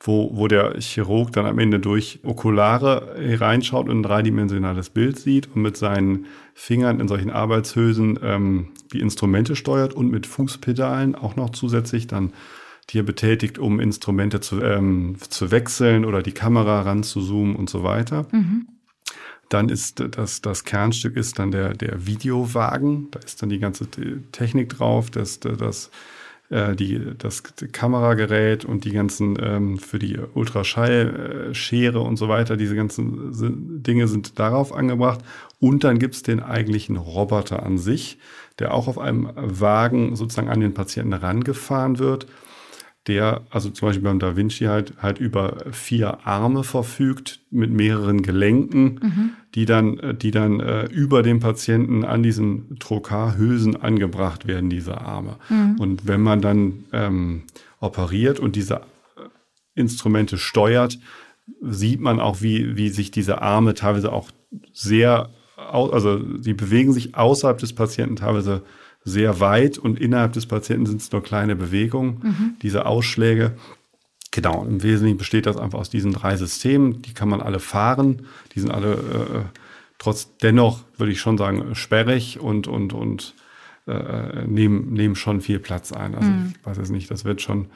[0.01, 5.49] wo, wo der Chirurg dann am Ende durch Okulare reinschaut und ein dreidimensionales Bild sieht
[5.55, 11.37] und mit seinen Fingern in solchen Arbeitshülsen ähm, die Instrumente steuert und mit Fußpedalen auch
[11.37, 12.33] noch zusätzlich dann
[12.91, 17.83] die er betätigt, um Instrumente zu, ähm, zu wechseln oder die Kamera ranzuzoomen und so
[17.83, 18.27] weiter.
[18.31, 18.69] Mhm.
[19.49, 23.09] Dann ist das, das Kernstück ist dann der, der Videowagen.
[23.11, 23.87] Da ist dann die ganze
[24.33, 25.91] Technik drauf, das, das,
[26.51, 27.43] äh, die, das
[27.73, 32.57] Kameragerät und die ganzen ähm, für die Ultraschallschere und so weiter.
[32.57, 35.21] Diese ganzen Dinge sind darauf angebracht.
[35.61, 38.19] Und dann gibt es den eigentlichen Roboter an sich,
[38.59, 42.27] der auch auf einem Wagen sozusagen an den Patienten rangefahren wird
[43.07, 48.23] der, also zum Beispiel beim Da Vinci halt, halt über vier Arme verfügt mit mehreren
[48.23, 49.31] Gelenken, mhm.
[49.55, 55.37] die dann, die dann äh, über dem Patienten an diesen Trokarhülsen angebracht werden, diese Arme.
[55.51, 55.77] Mhm.
[55.79, 57.43] Und wenn man dann ähm,
[57.81, 58.81] operiert und diese
[59.75, 60.99] Instrumente steuert,
[61.61, 64.31] sieht man auch, wie, wie sich diese Arme teilweise auch
[64.73, 68.63] sehr, also die bewegen sich außerhalb des Patienten teilweise
[69.05, 72.55] sehr weit und innerhalb des Patienten sind es nur kleine Bewegungen, mhm.
[72.63, 73.53] diese Ausschläge.
[74.31, 77.03] Genau, im Wesentlichen besteht das einfach aus diesen drei Systemen.
[77.03, 78.27] Die kann man alle fahren.
[78.55, 79.59] Die sind alle äh,
[79.99, 83.35] trotz dennoch würde ich schon sagen sperrig und und und
[83.87, 86.15] äh, nehmen nehmen schon viel Platz ein.
[86.15, 86.55] Also mhm.
[86.57, 87.67] ich weiß es nicht, das wird schon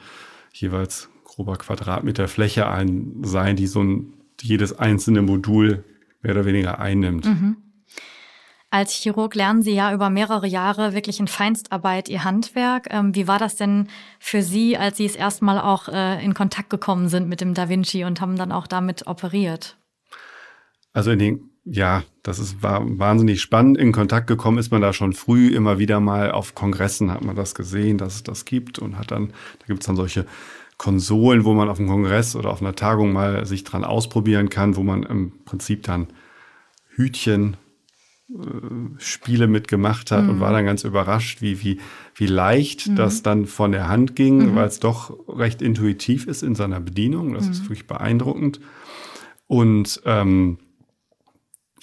[0.51, 5.83] jeweils grober Quadratmeter Fläche ein sein, die so ein jedes einzelne Modul
[6.21, 7.25] mehr oder weniger einnimmt.
[7.25, 7.57] Mhm.
[8.71, 12.87] Als Chirurg lernen Sie ja über mehrere Jahre wirklich in Feinstarbeit Ihr Handwerk.
[12.91, 13.87] Ähm, wie war das denn
[14.19, 17.67] für Sie, als Sie es erstmal auch äh, in Kontakt gekommen sind mit dem Da
[17.67, 19.75] Vinci und haben dann auch damit operiert?
[20.93, 23.79] Also in den, ja, das ist, war wahnsinnig spannend.
[23.79, 27.35] In Kontakt gekommen ist man da schon früh immer wieder mal auf Kongressen hat man
[27.35, 29.29] das gesehen, dass es das gibt und hat dann,
[29.59, 30.27] da gibt es dann solche
[30.77, 34.75] Konsolen, wo man auf einem Kongress oder auf einer Tagung mal sich dran ausprobieren kann,
[34.75, 36.07] wo man im Prinzip dann
[36.95, 37.57] Hütchen
[38.99, 40.29] Spiele mitgemacht hat mhm.
[40.29, 41.79] und war dann ganz überrascht, wie, wie,
[42.13, 42.95] wie leicht mhm.
[42.95, 44.55] das dann von der Hand ging, mhm.
[44.55, 47.33] weil es doch recht intuitiv ist in seiner Bedienung.
[47.33, 47.65] Das ist mhm.
[47.65, 48.59] wirklich beeindruckend.
[49.47, 50.59] Und ähm,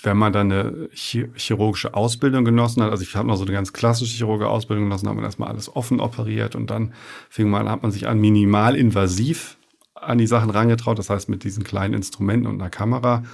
[0.02, 3.72] wenn man dann eine chirurgische Ausbildung genossen hat, also ich habe noch so eine ganz
[3.72, 6.92] klassische chirurgische Ausbildung genossen, hat man erstmal alles offen operiert und dann
[7.28, 9.56] fing man, hat man sich an minimalinvasiv
[9.94, 13.24] an die Sachen rangetraut, das heißt mit diesen kleinen Instrumenten und einer Kamera.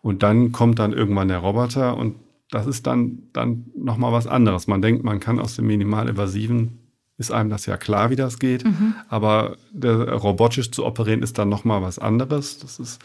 [0.00, 2.14] Und dann kommt dann irgendwann der Roboter und
[2.54, 4.68] das ist dann, dann nochmal was anderes.
[4.68, 6.78] Man denkt, man kann aus dem Minimalinvasiven,
[7.18, 8.94] ist einem das ja klar, wie das geht, mhm.
[9.08, 12.60] aber der, robotisch zu operieren ist dann nochmal was anderes.
[12.60, 13.02] Das ist,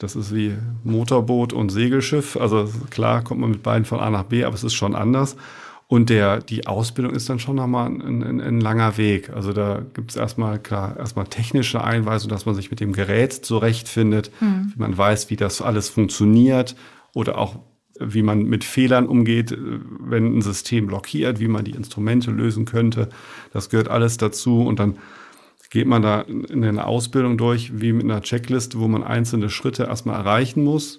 [0.00, 2.36] das ist wie Motorboot und Segelschiff.
[2.36, 5.36] Also klar kommt man mit beiden von A nach B, aber es ist schon anders.
[5.86, 9.30] Und der, die Ausbildung ist dann schon nochmal ein, ein, ein langer Weg.
[9.30, 13.32] Also da gibt es erstmal klar, erstmal technische Einweisungen, dass man sich mit dem Gerät
[13.32, 14.72] zurechtfindet, mhm.
[14.74, 16.74] wie man weiß, wie das alles funktioniert
[17.14, 17.60] oder auch
[18.00, 23.08] wie man mit Fehlern umgeht, wenn ein System blockiert, wie man die Instrumente lösen könnte.
[23.52, 24.62] Das gehört alles dazu.
[24.62, 24.98] Und dann
[25.70, 29.84] geht man da in eine Ausbildung durch, wie mit einer Checkliste, wo man einzelne Schritte
[29.84, 30.98] erstmal erreichen muss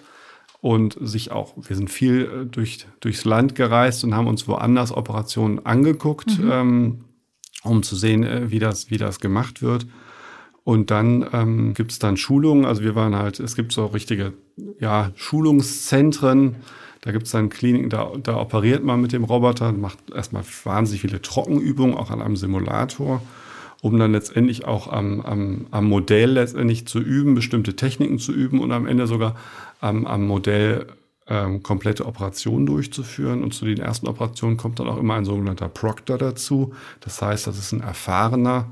[0.61, 4.91] und sich auch, wir sind viel äh, durch, durchs Land gereist und haben uns woanders
[4.91, 6.51] Operationen angeguckt, mhm.
[6.51, 7.05] ähm,
[7.63, 9.87] um zu sehen, äh, wie das, wie das gemacht wird.
[10.63, 12.65] Und dann ähm, gibt es dann Schulungen.
[12.65, 14.33] Also wir waren halt, es gibt so richtige
[14.79, 16.57] ja, Schulungszentren,
[17.01, 21.01] da gibt es dann Kliniken, da, da operiert man mit dem Roboter, macht erstmal wahnsinnig
[21.01, 23.21] viele Trockenübungen, auch an einem Simulator,
[23.81, 28.59] um dann letztendlich auch am, am, am Modell letztendlich zu üben, bestimmte Techniken zu üben
[28.59, 29.35] und am Ende sogar
[29.79, 30.87] am, am Modell
[31.27, 33.43] ähm, komplette Operationen durchzuführen.
[33.43, 36.73] Und zu den ersten Operationen kommt dann auch immer ein sogenannter Proctor dazu.
[36.99, 38.67] Das heißt, das ist ein erfahrener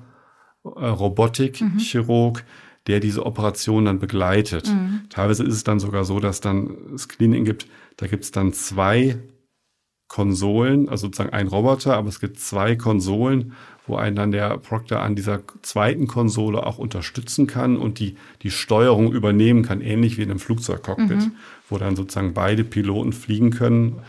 [0.66, 4.68] äh, Robotikchirurg, mhm der diese Operation dann begleitet.
[4.68, 5.02] Mhm.
[5.10, 8.54] Teilweise ist es dann sogar so, dass dann es Kliniken gibt, da gibt es dann
[8.54, 9.18] zwei
[10.08, 13.54] Konsolen, also sozusagen ein Roboter, aber es gibt zwei Konsolen,
[13.88, 18.52] wo einen dann der Proctor an dieser zweiten Konsole auch unterstützen kann und die, die
[18.52, 21.32] Steuerung übernehmen kann, ähnlich wie in einem Flugzeugcockpit, mhm.
[21.70, 24.02] wo dann sozusagen beide Piloten fliegen können,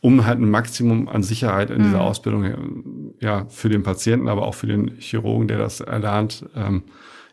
[0.00, 1.84] um halt ein Maximum an Sicherheit in mhm.
[1.84, 6.84] dieser Ausbildung, ja, für den Patienten, aber auch für den Chirurgen, der das erlernt, ähm,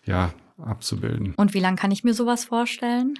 [0.05, 1.33] ja, abzubilden.
[1.35, 3.19] Und wie lange kann ich mir sowas vorstellen?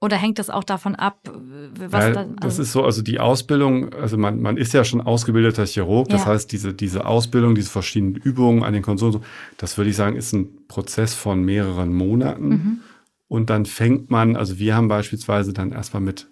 [0.00, 3.18] Oder hängt das auch davon ab, was ja, dann, also Das ist so, also die
[3.18, 6.26] Ausbildung, also man, man ist ja schon ausgebildeter Chirurg, das ja.
[6.28, 9.22] heißt, diese, diese Ausbildung, diese verschiedenen Übungen an den Konsolen,
[9.56, 12.48] das würde ich sagen, ist ein Prozess von mehreren Monaten.
[12.48, 12.80] Mhm.
[13.26, 16.28] Und dann fängt man, also wir haben beispielsweise dann erstmal mit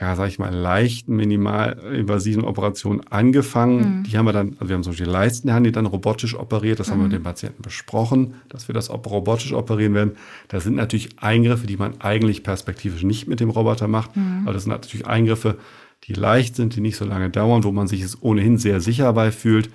[0.00, 3.98] ja, sag ich mal, leichten, minimalinvasiven Operationen angefangen.
[3.98, 4.02] Mhm.
[4.04, 6.80] Die haben wir dann, also wir haben zum Beispiel Leistenherren, die dann robotisch operiert.
[6.80, 6.92] Das mhm.
[6.92, 7.16] haben wir mit mhm.
[7.18, 10.16] dem Patienten besprochen, dass wir das robotisch operieren werden.
[10.48, 14.16] Das sind natürlich Eingriffe, die man eigentlich perspektivisch nicht mit dem Roboter macht.
[14.16, 14.42] Mhm.
[14.42, 15.58] Aber das sind natürlich Eingriffe,
[16.04, 19.12] die leicht sind, die nicht so lange dauern, wo man sich es ohnehin sehr sicher
[19.12, 19.70] bei fühlt.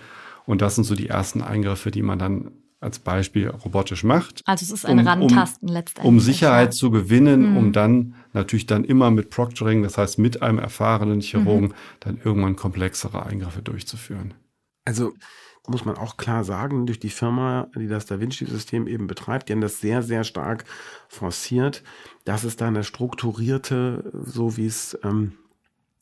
[0.46, 4.42] Und das sind so die ersten Eingriffe, die man dann als Beispiel robotisch macht.
[4.46, 6.08] Also es ist ein um, Rantasten um, letztendlich.
[6.08, 6.72] Um Sicherheit ja.
[6.72, 7.58] zu gewinnen, mhm.
[7.58, 11.74] um dann natürlich dann immer mit Proctoring, das heißt mit einem erfahrenen Chirurgen, mhm.
[12.00, 14.34] dann irgendwann komplexere Eingriffe durchzuführen.
[14.86, 15.14] Also
[15.68, 19.54] muss man auch klar sagen, durch die Firma, die das Da Vinci-System eben betreibt, die
[19.54, 20.66] haben das sehr, sehr stark
[21.08, 21.84] forciert,
[22.26, 25.34] dass es da eine strukturierte, so wie es ähm,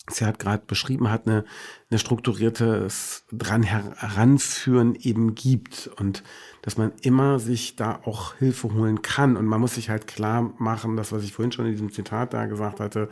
[0.09, 1.43] sie hat gerade beschrieben hat, eine,
[1.89, 6.23] eine strukturiertes dran heranführen eben gibt und
[6.61, 9.37] dass man immer sich da auch Hilfe holen kann.
[9.37, 12.33] Und man muss sich halt klar machen, das was ich vorhin schon in diesem Zitat
[12.33, 13.09] da gesagt hatte,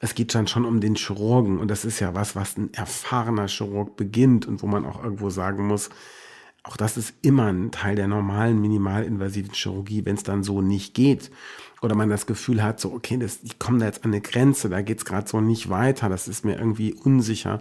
[0.00, 1.58] es geht dann schon um den Chirurgen.
[1.58, 5.30] Und das ist ja was, was ein erfahrener Chirurg beginnt und wo man auch irgendwo
[5.30, 5.90] sagen muss,
[6.64, 10.94] auch das ist immer ein Teil der normalen minimalinvasiven Chirurgie, wenn es dann so nicht
[10.94, 11.30] geht
[11.84, 14.68] oder man das Gefühl hat, so, okay, das, ich komme da jetzt an eine Grenze,
[14.68, 17.60] da geht es gerade so nicht weiter, das ist mir irgendwie unsicher.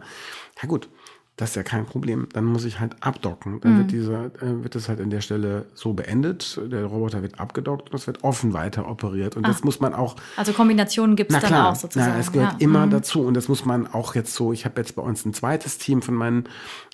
[0.61, 0.89] Ja gut,
[1.35, 2.27] das ist ja kein Problem.
[2.31, 3.59] Dann muss ich halt abdocken.
[3.61, 3.77] Dann Mhm.
[3.79, 6.61] wird dieser, äh, wird das halt an der Stelle so beendet.
[6.71, 9.35] Der Roboter wird abgedockt und es wird offen weiter operiert.
[9.35, 12.11] Und das muss man auch Also Kombinationen gibt es dann klar, auch sozusagen.
[12.13, 12.57] Na, es gehört ja.
[12.59, 12.91] immer Mhm.
[12.91, 14.53] dazu und das muss man auch jetzt so.
[14.53, 16.43] Ich habe jetzt bei uns ein zweites Team von meinen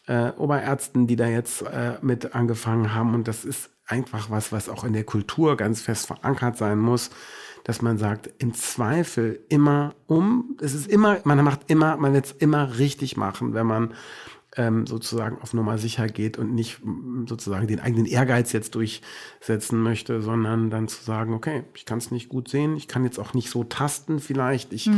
[0.08, 4.70] äh, Oberärzten, die da jetzt äh, mit angefangen haben und das ist einfach was, was
[4.70, 7.10] auch in der Kultur ganz fest verankert sein muss,
[7.64, 10.58] dass man sagt, im Zweifel immer um.
[10.62, 13.94] Es ist immer, man macht immer, man wird es immer richtig machen, wenn man
[14.56, 16.80] ähm, sozusagen auf Nummer sicher geht und nicht
[17.28, 22.12] sozusagen den eigenen Ehrgeiz jetzt durchsetzen möchte, sondern dann zu sagen, okay, ich kann es
[22.12, 24.90] nicht gut sehen, ich kann jetzt auch nicht so tasten vielleicht, ich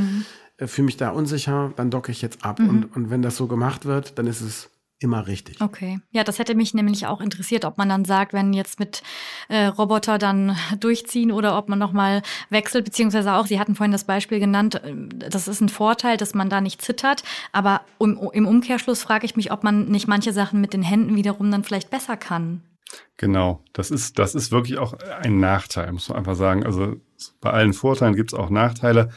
[0.57, 2.59] äh, fühle mich da unsicher, dann docke ich jetzt ab.
[2.59, 4.69] Und, und wenn das so gemacht wird, dann ist es
[5.01, 5.59] immer richtig.
[5.61, 5.99] Okay.
[6.11, 9.01] Ja, das hätte mich nämlich auch interessiert, ob man dann sagt, wenn jetzt mit
[9.49, 14.03] äh, Roboter dann durchziehen oder ob man nochmal wechselt, beziehungsweise auch, Sie hatten vorhin das
[14.03, 17.23] Beispiel genannt, äh, das ist ein Vorteil, dass man da nicht zittert.
[17.51, 21.15] Aber im, im Umkehrschluss frage ich mich, ob man nicht manche Sachen mit den Händen
[21.15, 22.61] wiederum dann vielleicht besser kann.
[23.17, 26.65] Genau, das ist, das ist wirklich auch ein Nachteil, muss man einfach sagen.
[26.65, 26.95] Also
[27.39, 29.09] bei allen Vorteilen gibt es auch Nachteile.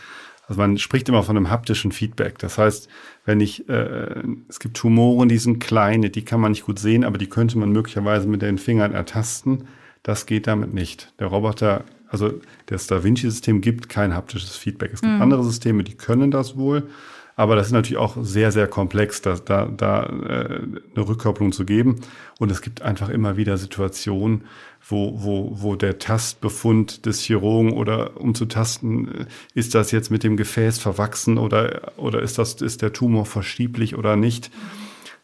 [0.46, 2.38] Also man spricht immer von einem haptischen Feedback.
[2.38, 2.88] Das heißt,
[3.24, 7.04] wenn ich, äh, es gibt Tumoren, die sind kleine, die kann man nicht gut sehen,
[7.04, 9.64] aber die könnte man möglicherweise mit den Fingern ertasten.
[10.02, 11.12] Das geht damit nicht.
[11.18, 14.92] Der Roboter, also das Da Vinci-System gibt kein haptisches Feedback.
[14.92, 16.88] Es gibt andere Systeme, die können das wohl.
[17.36, 20.60] Aber das ist natürlich auch sehr, sehr komplex, da, da, da äh,
[20.94, 22.00] eine Rückkopplung zu geben.
[22.38, 24.44] Und es gibt einfach immer wieder Situationen,
[24.86, 30.10] wo, wo, wo der Tastbefund des Chirurgen oder um zu tasten, äh, ist das jetzt
[30.10, 34.50] mit dem Gefäß verwachsen oder, oder ist, das, ist der Tumor verschieblich oder nicht.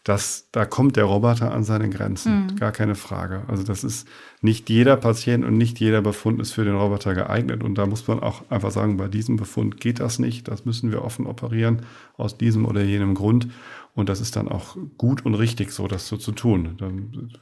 [0.02, 3.42] Das, da kommt der Roboter an seine Grenzen, gar keine Frage.
[3.48, 4.08] Also das ist
[4.40, 7.62] nicht jeder Patient und nicht jeder Befund ist für den Roboter geeignet.
[7.62, 10.48] Und da muss man auch einfach sagen, bei diesem Befund geht das nicht.
[10.48, 11.82] Das müssen wir offen operieren
[12.16, 13.48] aus diesem oder jenem Grund.
[13.94, 16.76] Und das ist dann auch gut und richtig so, das so zu tun.
[16.78, 17.32] Dann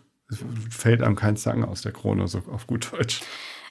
[0.68, 3.20] fällt einem kein Zacken aus der Krone, so auf gut Deutsch.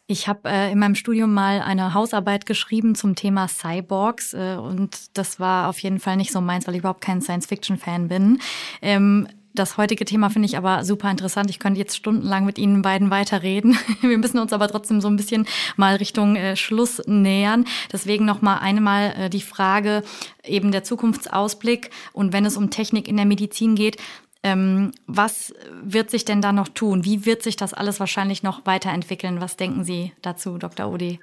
[0.10, 5.17] Ich habe äh, in meinem Studium mal eine Hausarbeit geschrieben zum Thema Cyborgs äh, und
[5.17, 8.39] das war auf jeden Fall nicht so meins, weil ich überhaupt kein Science-Fiction-Fan bin.
[8.82, 11.50] Ähm, das heutige Thema finde ich aber super interessant.
[11.50, 13.78] Ich könnte jetzt stundenlang mit Ihnen beiden weiterreden.
[14.02, 17.65] Wir müssen uns aber trotzdem so ein bisschen mal Richtung äh, Schluss nähern.
[17.91, 20.04] Deswegen noch mal einmal äh, die Frage
[20.46, 23.98] eben der Zukunftsausblick und wenn es um Technik in der Medizin geht,
[24.43, 27.06] ähm, was wird sich denn da noch tun?
[27.06, 29.41] Wie wird sich das alles wahrscheinlich noch weiterentwickeln?
[29.41, 30.88] Was denken Sie dazu, Dr.
[30.88, 31.19] Odi?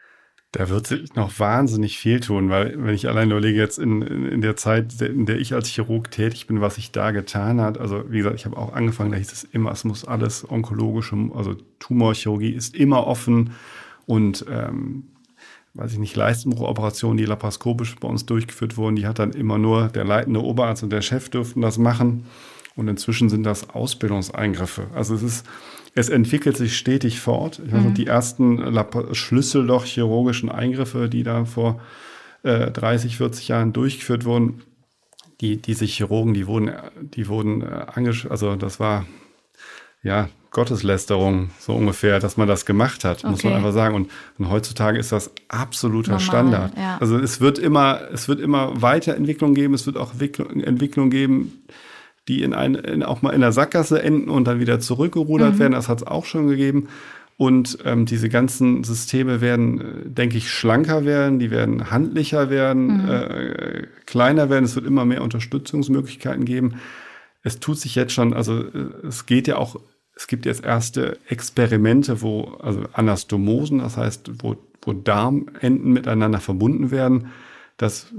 [0.53, 4.41] Da wird sich noch wahnsinnig viel tun, weil wenn ich allein überlege, jetzt in, in
[4.41, 8.05] der Zeit, in der ich als Chirurg tätig bin, was sich da getan hat, also
[8.09, 11.57] wie gesagt, ich habe auch angefangen, da hieß es immer, es muss alles onkologische, also
[11.81, 13.51] Tumorchirurgie ist immer offen
[14.07, 15.09] und ähm,
[15.75, 19.89] weiß ich nicht, Leistenbruchoperationen, die laparoskopisch bei uns durchgeführt wurden, die hat dann immer nur
[19.89, 22.27] der leitende Oberarzt und der Chef dürften das machen.
[22.77, 24.89] Und inzwischen sind das Ausbildungseingriffe.
[24.95, 25.47] Also es ist,
[25.95, 27.61] es entwickelt sich stetig fort.
[27.65, 31.81] Ich weiß noch, die ersten Lap- Schlüsselloch-chirurgischen Eingriffe, die da vor
[32.43, 34.63] äh, 30, 40 Jahren durchgeführt wurden,
[35.41, 39.07] die, diese Chirurgen, die wurden, die wurden äh, angesch also das war
[40.03, 43.59] ja Gotteslästerung, so ungefähr, dass man das gemacht hat, muss man Okay.
[43.59, 43.95] einfach sagen.
[43.97, 46.73] Und, und heutzutage ist das absoluter Normal, Standard.
[46.77, 46.99] ja.
[47.01, 51.65] Also es wird immer, es wird immer Weiterentwicklung geben, es wird auch Entwicklung, Entwicklung geben,
[52.29, 55.73] die in ein, in, auch mal in der Sackgasse enden und dann wieder zurückgerudert werden.
[55.73, 56.89] Das hat es auch schon gegeben.
[57.37, 63.09] Und ähm, diese ganzen Systeme werden, äh, denke ich, schlanker werden, die werden handlicher werden,
[63.09, 64.65] äh, kleiner werden.
[64.65, 66.77] Es wird immer mehr Unterstützungsmöglichkeiten geben.
[67.43, 69.77] Es tut sich jetzt schon, also äh, es geht ja auch,
[70.15, 76.93] es gibt jetzt erste Experimente, wo, also Anastomosen, das heißt, wo, wo Darmenden miteinander verbunden
[76.93, 77.33] werden,
[77.77, 78.13] dass,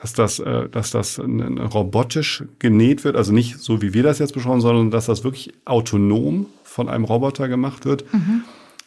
[0.00, 4.34] dass das, äh, dass das robotisch genäht wird, also nicht so wie wir das jetzt
[4.34, 8.04] beschauen, sondern dass das wirklich autonom von einem Roboter gemacht wird.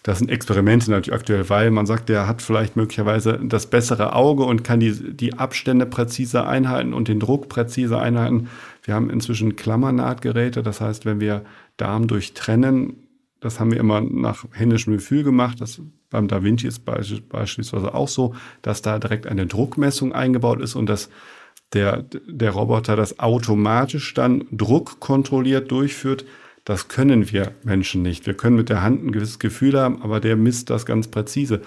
[0.04, 4.44] Das sind Experimente natürlich aktuell, weil man sagt, der hat vielleicht möglicherweise das bessere Auge
[4.44, 8.50] und kann die, die Abstände präziser einhalten und den Druck präziser einhalten.
[8.84, 11.44] Wir haben inzwischen Klammernahtgeräte, das heißt, wenn wir
[11.78, 13.08] Darm durchtrennen,
[13.42, 15.62] das haben wir immer nach händischem Gefühl gemacht.
[15.62, 20.76] Das beim Da Vinci ist beispielsweise auch so, dass da direkt eine Druckmessung eingebaut ist
[20.76, 21.10] und dass
[21.74, 26.26] der, der Roboter das automatisch dann druckkontrolliert durchführt.
[26.66, 28.28] Das können wir Menschen nicht.
[28.28, 31.62] Wir können mit der Hand ein gewisses Gefühl haben, aber der misst das ganz präzise.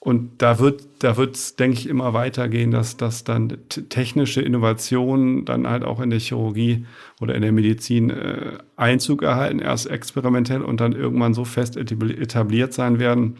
[0.00, 3.56] Und da wird, da wird es, denke ich, immer weitergehen, dass, dass dann
[3.88, 6.86] technische Innovationen dann halt auch in der Chirurgie
[7.20, 12.16] oder in der Medizin äh, Einzug erhalten, erst experimentell und dann irgendwann so fest etabli-
[12.16, 13.38] etabliert sein werden,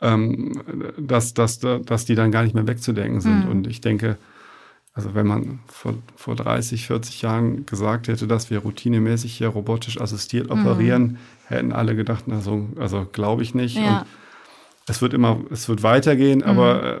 [0.00, 0.62] ähm,
[0.98, 3.48] dass, dass, dass die dann gar nicht mehr wegzudenken sind.
[3.48, 4.16] Und ich denke,
[4.98, 10.00] also wenn man vor, vor 30, 40 Jahren gesagt hätte, dass wir routinemäßig hier robotisch
[10.00, 11.18] assistiert operieren, mhm.
[11.46, 13.76] hätten alle gedacht, also, also glaube ich nicht.
[13.76, 14.00] Ja.
[14.00, 14.06] Und
[14.88, 16.46] es wird immer, es wird weitergehen, mhm.
[16.46, 17.00] aber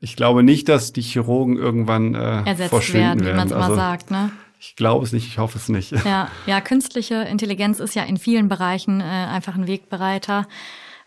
[0.00, 3.64] ich glaube nicht, dass die Chirurgen irgendwann äh, Ersetzt verschwinden werden, wie man es immer
[3.64, 4.30] also, sagt, ne?
[4.58, 5.92] Ich glaube es nicht, ich hoffe es nicht.
[6.04, 10.46] Ja, ja, künstliche Intelligenz ist ja in vielen Bereichen äh, einfach ein Wegbereiter.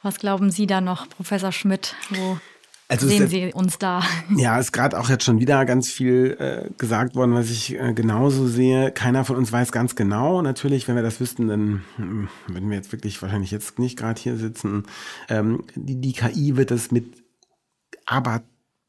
[0.03, 1.95] Was glauben Sie da noch, Professor Schmidt?
[2.09, 2.37] Wo
[2.89, 4.03] also sehen Sie uns da?
[4.35, 7.93] Ja, ist gerade auch jetzt schon wieder ganz viel äh, gesagt worden, was ich äh,
[7.93, 8.91] genauso sehe.
[8.91, 10.41] Keiner von uns weiß ganz genau.
[10.41, 14.21] Natürlich, wenn wir das wüssten, dann hm, würden wir jetzt wirklich wahrscheinlich jetzt nicht gerade
[14.21, 14.83] hier sitzen.
[15.29, 17.23] Ähm, die, die KI wird es mit
[18.05, 18.43] aber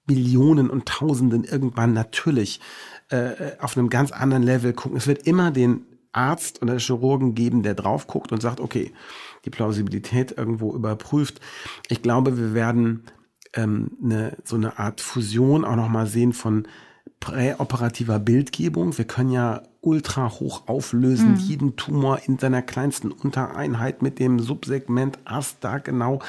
[0.07, 2.61] Millionen und Tausenden irgendwann natürlich
[3.09, 4.99] äh, auf einem ganz anderen Level gucken.
[4.99, 8.93] Es wird immer den Arzt oder Chirurgen geben, der drauf guckt und sagt, okay,
[9.45, 11.41] die Plausibilität irgendwo überprüft.
[11.89, 13.05] Ich glaube, wir werden
[13.55, 16.67] ähm, eine, so eine Art Fusion auch nochmal sehen von
[17.21, 18.97] präoperativer Bildgebung.
[18.99, 21.39] Wir können ja ultra hoch auflösen, mhm.
[21.39, 26.21] jeden Tumor in seiner kleinsten Untereinheit mit dem Subsegment Ast da genau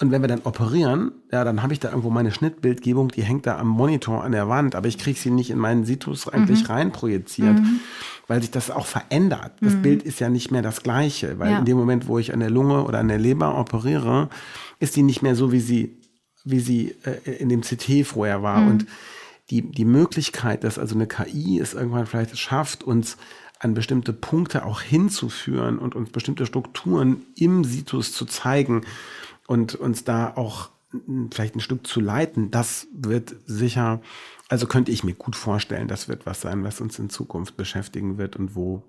[0.00, 3.46] und wenn wir dann operieren, ja, dann habe ich da irgendwo meine Schnittbildgebung, die hängt
[3.46, 6.64] da am Monitor an der Wand, aber ich kriege sie nicht in meinen Situs eigentlich
[6.64, 6.66] mhm.
[6.66, 7.78] rein projiziert, mhm.
[8.26, 9.52] weil sich das auch verändert.
[9.60, 9.82] Das mhm.
[9.82, 11.58] Bild ist ja nicht mehr das gleiche, weil ja.
[11.60, 14.30] in dem Moment, wo ich an der Lunge oder an der Leber operiere,
[14.80, 16.00] ist die nicht mehr so, wie sie,
[16.44, 18.62] wie sie äh, in dem CT vorher war.
[18.62, 18.70] Mhm.
[18.70, 18.86] Und
[19.50, 23.16] die, die Möglichkeit, dass also eine KI es irgendwann vielleicht schafft, uns
[23.60, 28.84] an bestimmte Punkte auch hinzuführen und uns bestimmte Strukturen im Situs zu zeigen,
[29.46, 30.70] und uns da auch
[31.32, 34.00] vielleicht ein Stück zu leiten, das wird sicher,
[34.48, 38.16] also könnte ich mir gut vorstellen, das wird was sein, was uns in Zukunft beschäftigen
[38.18, 38.84] wird und wo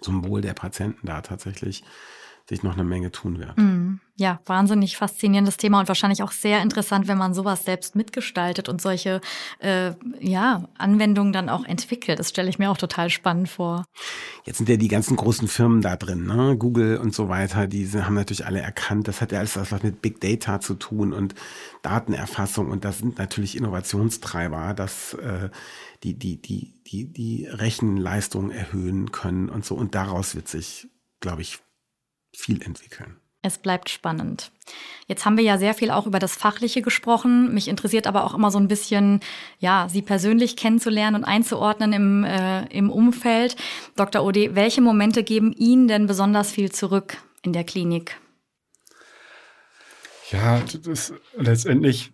[0.00, 1.84] zum Wohl der Patienten da tatsächlich
[2.48, 3.58] sich noch eine Menge tun wird.
[3.58, 8.70] Mm, ja, wahnsinnig faszinierendes Thema und wahrscheinlich auch sehr interessant, wenn man sowas selbst mitgestaltet
[8.70, 9.20] und solche
[9.58, 12.18] äh, ja, Anwendungen dann auch entwickelt.
[12.18, 13.84] Das stelle ich mir auch total spannend vor.
[14.44, 16.56] Jetzt sind ja die ganzen großen Firmen da drin, ne?
[16.56, 20.00] Google und so weiter, die haben natürlich alle erkannt, das hat ja alles was mit
[20.00, 21.34] Big Data zu tun und
[21.82, 25.50] Datenerfassung und das sind natürlich Innovationstreiber, dass äh,
[26.02, 29.74] die, die, die, die, die Rechenleistung erhöhen können und so.
[29.74, 30.88] Und daraus wird sich,
[31.20, 31.58] glaube ich,
[32.34, 33.16] viel entwickeln.
[33.40, 34.50] Es bleibt spannend.
[35.06, 37.54] Jetzt haben wir ja sehr viel auch über das Fachliche gesprochen.
[37.54, 39.20] Mich interessiert aber auch immer so ein bisschen,
[39.60, 43.56] ja, Sie persönlich kennenzulernen und einzuordnen im, äh, im Umfeld.
[43.94, 44.24] Dr.
[44.24, 48.20] Ode, welche Momente geben Ihnen denn besonders viel zurück in der Klinik?
[50.30, 52.10] Ja, das, letztendlich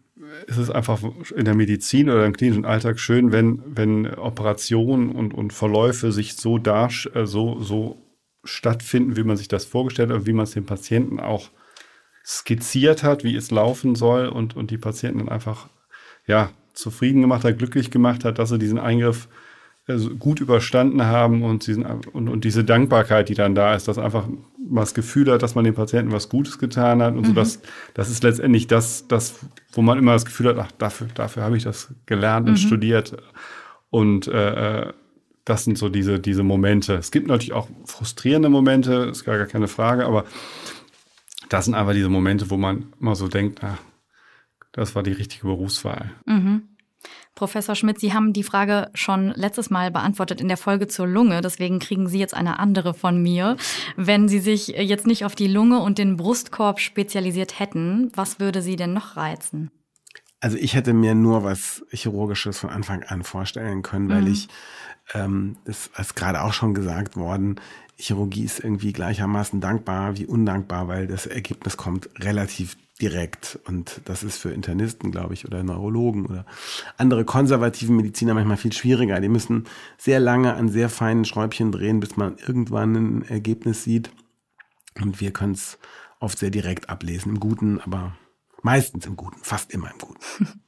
[0.46, 1.00] ist es einfach
[1.34, 6.36] in der Medizin oder im klinischen Alltag schön, wenn, wenn Operationen und, und Verläufe sich
[6.36, 8.03] so, dar, äh, so, so
[8.44, 11.50] stattfinden, wie man sich das vorgestellt hat und wie man es dem Patienten auch
[12.24, 15.68] skizziert hat, wie es laufen soll und, und die Patienten dann einfach
[16.26, 19.28] ja, zufrieden gemacht hat, glücklich gemacht hat, dass sie diesen Eingriff
[19.86, 23.98] also gut überstanden haben und, diesen, und, und diese Dankbarkeit, die dann da ist, dass
[23.98, 27.26] einfach man das Gefühl hat, dass man dem Patienten was Gutes getan hat und mhm.
[27.26, 27.60] so, dass
[27.92, 29.40] das ist letztendlich das, das,
[29.72, 32.58] wo man immer das Gefühl hat, ach, dafür, dafür habe ich das gelernt und mhm.
[32.58, 33.16] studiert.
[33.90, 34.92] Und äh, äh
[35.44, 36.94] das sind so diese, diese Momente.
[36.94, 40.24] Es gibt natürlich auch frustrierende Momente, ist gar, gar keine Frage, aber
[41.48, 43.78] das sind einfach diese Momente, wo man immer so denkt, ah,
[44.72, 46.10] das war die richtige Berufswahl.
[46.26, 46.68] Mhm.
[47.34, 51.40] Professor Schmidt, Sie haben die Frage schon letztes Mal beantwortet in der Folge zur Lunge.
[51.40, 53.56] Deswegen kriegen Sie jetzt eine andere von mir.
[53.96, 58.62] Wenn Sie sich jetzt nicht auf die Lunge und den Brustkorb spezialisiert hätten, was würde
[58.62, 59.70] Sie denn noch reizen?
[60.40, 64.32] Also ich hätte mir nur was Chirurgisches von Anfang an vorstellen können, weil mhm.
[64.32, 64.48] ich
[65.12, 67.60] ähm, das ist gerade auch schon gesagt worden,
[67.96, 73.58] Chirurgie ist irgendwie gleichermaßen dankbar wie undankbar, weil das Ergebnis kommt relativ direkt.
[73.66, 76.46] Und das ist für Internisten, glaube ich, oder Neurologen oder
[76.96, 79.20] andere konservativen Mediziner manchmal viel schwieriger.
[79.20, 79.64] Die müssen
[79.98, 84.10] sehr lange an sehr feinen Schräubchen drehen, bis man irgendwann ein Ergebnis sieht.
[85.00, 85.78] Und wir können es
[86.20, 88.16] oft sehr direkt ablesen, im Guten, aber
[88.62, 90.20] meistens im Guten, fast immer im Guten.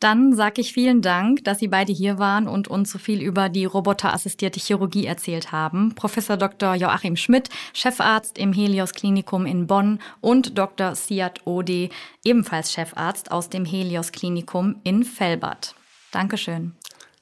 [0.00, 3.48] Dann sage ich vielen Dank, dass Sie beide hier waren und uns so viel über
[3.48, 5.94] die roboterassistierte Chirurgie erzählt haben.
[5.94, 6.74] Professor Dr.
[6.74, 10.94] Joachim Schmidt, Chefarzt im Helios Klinikum in Bonn und Dr.
[10.94, 11.88] Siad Ode,
[12.24, 15.74] ebenfalls Chefarzt aus dem Helios Klinikum in Fellbad.
[16.12, 16.72] Dankeschön.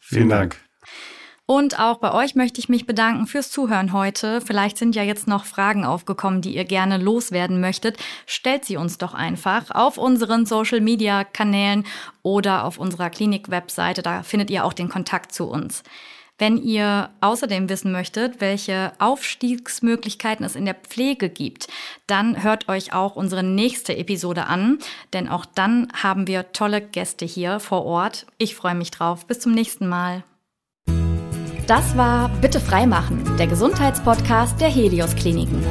[0.01, 0.64] Vielen Dank.
[1.47, 4.41] Und auch bei euch möchte ich mich bedanken fürs Zuhören heute.
[4.41, 7.99] Vielleicht sind ja jetzt noch Fragen aufgekommen, die ihr gerne loswerden möchtet.
[8.25, 11.85] Stellt sie uns doch einfach auf unseren Social-Media-Kanälen
[12.23, 14.01] oder auf unserer Klinik-Webseite.
[14.01, 15.83] Da findet ihr auch den Kontakt zu uns.
[16.39, 21.69] Wenn ihr außerdem wissen möchtet, welche Aufstiegsmöglichkeiten es in der Pflege gibt,
[22.07, 24.79] dann hört euch auch unsere nächste Episode an,
[25.13, 28.27] denn auch dann haben wir tolle Gäste hier vor Ort.
[28.39, 29.27] Ich freue mich drauf.
[29.27, 30.25] Bis zum nächsten Mal.
[31.67, 35.65] Das war Bitte freimachen, der Gesundheitspodcast der Helios Kliniken.